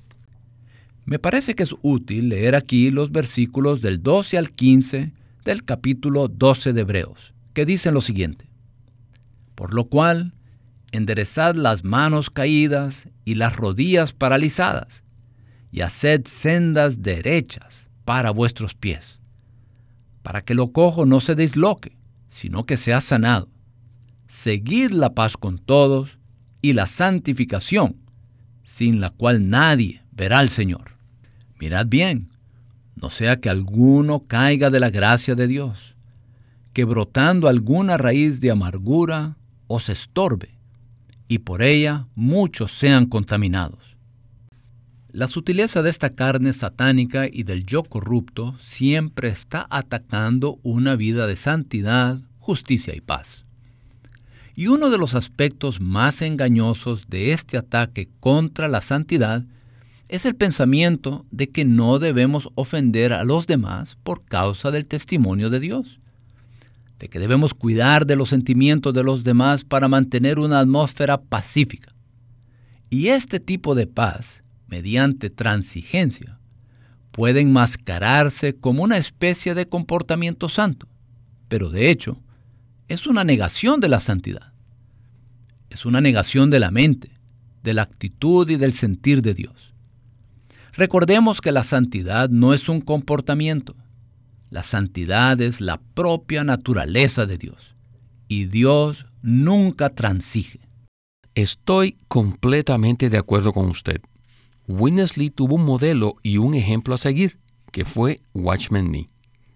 Me 1.04 1.18
parece 1.18 1.54
que 1.54 1.64
es 1.64 1.76
útil 1.82 2.30
leer 2.30 2.54
aquí 2.54 2.90
los 2.90 3.12
versículos 3.12 3.82
del 3.82 4.02
12 4.02 4.38
al 4.38 4.50
15 4.50 5.12
del 5.44 5.62
capítulo 5.66 6.28
12 6.28 6.72
de 6.72 6.80
Hebreos, 6.80 7.34
que 7.52 7.66
dicen 7.66 7.92
lo 7.92 8.00
siguiente. 8.00 8.48
Por 9.54 9.74
lo 9.74 9.84
cual, 9.84 10.32
enderezad 10.94 11.56
las 11.56 11.82
manos 11.82 12.30
caídas 12.30 13.08
y 13.24 13.34
las 13.34 13.56
rodillas 13.56 14.12
paralizadas, 14.12 15.02
y 15.72 15.80
haced 15.80 16.24
sendas 16.26 17.02
derechas 17.02 17.88
para 18.04 18.30
vuestros 18.30 18.76
pies, 18.76 19.18
para 20.22 20.44
que 20.44 20.54
lo 20.54 20.70
cojo 20.70 21.04
no 21.04 21.18
se 21.18 21.34
disloque, 21.34 21.96
sino 22.28 22.62
que 22.64 22.76
sea 22.76 23.00
sanado. 23.00 23.48
Seguid 24.28 24.92
la 24.92 25.14
paz 25.14 25.36
con 25.36 25.58
todos 25.58 26.18
y 26.62 26.74
la 26.74 26.86
santificación, 26.86 27.96
sin 28.62 29.00
la 29.00 29.10
cual 29.10 29.48
nadie 29.48 30.02
verá 30.12 30.38
al 30.38 30.48
Señor. 30.48 30.92
Mirad 31.58 31.86
bien, 31.86 32.30
no 32.94 33.10
sea 33.10 33.40
que 33.40 33.50
alguno 33.50 34.28
caiga 34.28 34.70
de 34.70 34.78
la 34.78 34.90
gracia 34.90 35.34
de 35.34 35.48
Dios, 35.48 35.96
que 36.72 36.84
brotando 36.84 37.48
alguna 37.48 37.96
raíz 37.96 38.40
de 38.40 38.52
amargura 38.52 39.36
os 39.66 39.88
estorbe 39.88 40.53
y 41.28 41.38
por 41.38 41.62
ella 41.62 42.06
muchos 42.14 42.72
sean 42.72 43.06
contaminados. 43.06 43.96
La 45.10 45.28
sutileza 45.28 45.82
de 45.82 45.90
esta 45.90 46.10
carne 46.10 46.52
satánica 46.52 47.26
y 47.30 47.44
del 47.44 47.64
yo 47.64 47.84
corrupto 47.84 48.56
siempre 48.58 49.28
está 49.28 49.66
atacando 49.70 50.58
una 50.62 50.96
vida 50.96 51.26
de 51.26 51.36
santidad, 51.36 52.20
justicia 52.38 52.96
y 52.96 53.00
paz. 53.00 53.44
Y 54.56 54.66
uno 54.66 54.90
de 54.90 54.98
los 54.98 55.14
aspectos 55.14 55.80
más 55.80 56.20
engañosos 56.20 57.08
de 57.08 57.32
este 57.32 57.56
ataque 57.56 58.08
contra 58.20 58.68
la 58.68 58.80
santidad 58.80 59.44
es 60.08 60.26
el 60.26 60.34
pensamiento 60.36 61.24
de 61.30 61.48
que 61.48 61.64
no 61.64 61.98
debemos 61.98 62.48
ofender 62.54 63.12
a 63.12 63.24
los 63.24 63.46
demás 63.46 63.96
por 64.02 64.24
causa 64.24 64.70
del 64.70 64.86
testimonio 64.86 65.48
de 65.48 65.60
Dios 65.60 66.00
de 66.98 67.08
que 67.08 67.18
debemos 67.18 67.54
cuidar 67.54 68.06
de 68.06 68.16
los 68.16 68.28
sentimientos 68.28 68.94
de 68.94 69.02
los 69.02 69.24
demás 69.24 69.64
para 69.64 69.88
mantener 69.88 70.38
una 70.38 70.60
atmósfera 70.60 71.20
pacífica. 71.20 71.94
Y 72.90 73.08
este 73.08 73.40
tipo 73.40 73.74
de 73.74 73.86
paz, 73.86 74.42
mediante 74.68 75.30
transigencia, 75.30 76.38
puede 77.10 77.40
enmascararse 77.40 78.54
como 78.54 78.82
una 78.82 78.96
especie 78.96 79.54
de 79.54 79.68
comportamiento 79.68 80.48
santo, 80.48 80.88
pero 81.48 81.70
de 81.70 81.90
hecho, 81.90 82.20
es 82.88 83.06
una 83.06 83.24
negación 83.24 83.80
de 83.80 83.88
la 83.88 84.00
santidad. 84.00 84.52
Es 85.70 85.86
una 85.86 86.00
negación 86.00 86.50
de 86.50 86.60
la 86.60 86.70
mente, 86.70 87.12
de 87.62 87.74
la 87.74 87.82
actitud 87.82 88.48
y 88.48 88.56
del 88.56 88.72
sentir 88.72 89.22
de 89.22 89.34
Dios. 89.34 89.72
Recordemos 90.74 91.40
que 91.40 91.52
la 91.52 91.62
santidad 91.62 92.28
no 92.28 92.52
es 92.52 92.68
un 92.68 92.80
comportamiento. 92.80 93.76
La 94.54 94.62
santidad 94.62 95.40
es 95.40 95.60
la 95.60 95.80
propia 95.80 96.44
naturaleza 96.44 97.26
de 97.26 97.38
Dios. 97.38 97.74
Y 98.28 98.44
Dios 98.44 99.04
nunca 99.20 99.90
transige. 99.90 100.60
Estoy 101.34 101.98
completamente 102.06 103.10
de 103.10 103.18
acuerdo 103.18 103.52
con 103.52 103.68
usted. 103.68 104.00
Winnesley 104.68 105.30
tuvo 105.30 105.56
un 105.56 105.64
modelo 105.64 106.18
y 106.22 106.36
un 106.38 106.54
ejemplo 106.54 106.94
a 106.94 106.98
seguir, 106.98 107.40
que 107.72 107.84
fue 107.84 108.20
Watchman 108.32 108.92
Nee. 108.92 109.08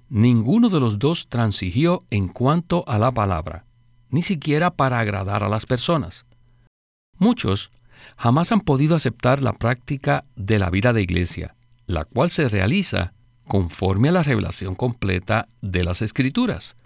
Ninguno 0.09 0.69
de 0.69 0.81
los 0.81 0.99
dos 0.99 1.29
transigió 1.29 2.01
en 2.11 2.27
cuanto 2.27 2.83
a 2.89 2.99
la 2.99 3.13
palabra, 3.13 3.67
ni 4.11 4.23
siquiera 4.23 4.73
para 4.75 4.99
agradar 4.99 5.45
a 5.45 5.49
las 5.49 5.65
personas. 5.65 6.27
Muchos 7.17 7.71
jamás 8.17 8.51
han 8.51 8.63
podido 8.63 8.97
aceptar 8.97 9.45
la 9.45 9.53
práctica 9.53 10.25
de 10.35 10.59
la 10.59 10.71
vida 10.71 10.93
de 10.93 11.03
iglesia, 11.03 11.55
la 11.87 12.05
cual 12.05 12.31
se 12.31 12.49
realiza 12.49 13.13
conforme 13.49 14.11
a 14.11 14.13
la 14.13 14.23
revelación 14.23 14.75
completa 14.75 15.49
de 15.61 15.83
las 15.83 16.03
Escrituras. 16.03 16.77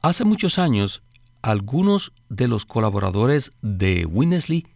Hace 0.00 0.24
muchos 0.24 0.58
años, 0.58 1.02
algunos 1.42 2.12
de 2.28 2.48
los 2.48 2.66
colaboradores 2.66 3.52
de 3.62 4.06
Winnesley 4.06 4.66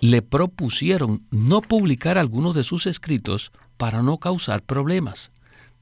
le 0.00 0.22
propusieron 0.22 1.26
no 1.30 1.62
publicar 1.62 2.18
algunos 2.18 2.54
de 2.54 2.62
sus 2.62 2.86
escritos 2.86 3.52
para 3.76 4.02
no 4.02 4.18
causar 4.18 4.62
problemas, 4.62 5.30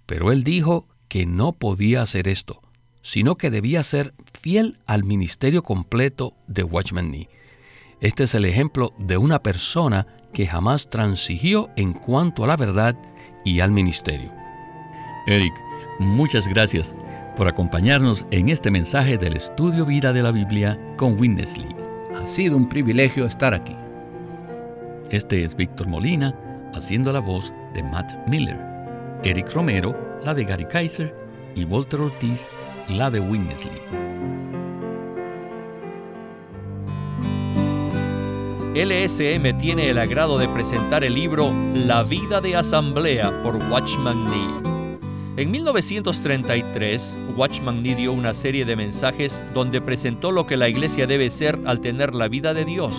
pero 0.06 0.32
él 0.32 0.44
dijo 0.44 0.88
que 1.08 1.26
no 1.26 1.52
podía 1.52 2.02
hacer 2.02 2.28
esto, 2.28 2.62
sino 3.02 3.36
que 3.36 3.50
debía 3.50 3.82
ser 3.82 4.14
fiel 4.40 4.78
al 4.86 5.04
ministerio 5.04 5.62
completo 5.62 6.34
de 6.46 6.64
Watchman 6.64 7.10
Nee. 7.10 7.28
Este 8.00 8.24
es 8.24 8.34
el 8.34 8.44
ejemplo 8.44 8.92
de 8.98 9.16
una 9.16 9.42
persona 9.42 10.06
que 10.32 10.46
jamás 10.46 10.90
transigió 10.90 11.70
en 11.76 11.92
cuanto 11.92 12.44
a 12.44 12.46
la 12.46 12.56
verdad 12.56 12.96
y 13.44 13.60
al 13.60 13.70
ministerio. 13.70 14.43
Eric, 15.26 15.54
muchas 15.98 16.46
gracias 16.46 16.94
por 17.34 17.48
acompañarnos 17.48 18.26
en 18.30 18.50
este 18.50 18.70
mensaje 18.70 19.16
del 19.16 19.34
estudio 19.34 19.86
vida 19.86 20.12
de 20.12 20.22
la 20.22 20.30
Biblia 20.30 20.78
con 20.96 21.18
Winnesley. 21.18 21.74
Ha 22.14 22.26
sido 22.26 22.56
un 22.56 22.68
privilegio 22.68 23.24
estar 23.24 23.54
aquí. 23.54 23.74
Este 25.10 25.42
es 25.42 25.56
Víctor 25.56 25.88
Molina 25.88 26.34
haciendo 26.74 27.10
la 27.10 27.20
voz 27.20 27.52
de 27.72 27.82
Matt 27.84 28.12
Miller, 28.28 28.58
Eric 29.22 29.50
Romero, 29.54 29.96
la 30.24 30.34
de 30.34 30.44
Gary 30.44 30.66
Kaiser 30.66 31.14
y 31.54 31.64
Walter 31.64 32.00
Ortiz, 32.00 32.46
la 32.88 33.10
de 33.10 33.20
Winnesley. 33.20 33.80
LSM 38.74 39.56
tiene 39.56 39.88
el 39.88 39.98
agrado 39.98 40.36
de 40.36 40.48
presentar 40.48 41.04
el 41.04 41.14
libro 41.14 41.52
La 41.74 42.02
vida 42.02 42.40
de 42.40 42.56
asamblea 42.56 43.42
por 43.42 43.56
Watchman 43.70 44.24
Nee. 44.28 44.73
En 45.36 45.50
1933, 45.50 47.18
Watchman 47.36 47.82
Nee 47.82 47.96
dio 47.96 48.12
una 48.12 48.34
serie 48.34 48.64
de 48.64 48.76
mensajes 48.76 49.42
donde 49.52 49.80
presentó 49.80 50.30
lo 50.30 50.46
que 50.46 50.56
la 50.56 50.68
iglesia 50.68 51.08
debe 51.08 51.28
ser 51.28 51.58
al 51.66 51.80
tener 51.80 52.14
la 52.14 52.28
vida 52.28 52.54
de 52.54 52.64
Dios, 52.64 52.92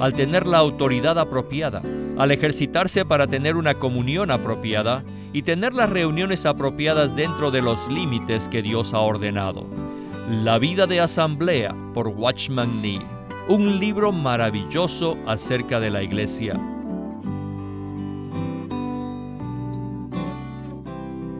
al 0.00 0.12
tener 0.12 0.46
la 0.46 0.58
autoridad 0.58 1.16
apropiada, 1.16 1.82
al 2.18 2.32
ejercitarse 2.32 3.04
para 3.04 3.28
tener 3.28 3.54
una 3.54 3.74
comunión 3.74 4.32
apropiada 4.32 5.04
y 5.32 5.42
tener 5.42 5.74
las 5.74 5.88
reuniones 5.88 6.44
apropiadas 6.44 7.14
dentro 7.14 7.52
de 7.52 7.62
los 7.62 7.88
límites 7.88 8.48
que 8.48 8.62
Dios 8.62 8.92
ha 8.92 8.98
ordenado. 8.98 9.64
La 10.28 10.58
vida 10.58 10.88
de 10.88 11.00
asamblea 11.00 11.72
por 11.94 12.08
Watchman 12.08 12.82
Nee 12.82 13.16
un 13.48 13.78
libro 13.78 14.10
maravilloso 14.10 15.16
acerca 15.24 15.78
de 15.78 15.90
la 15.90 16.02
iglesia. 16.02 16.60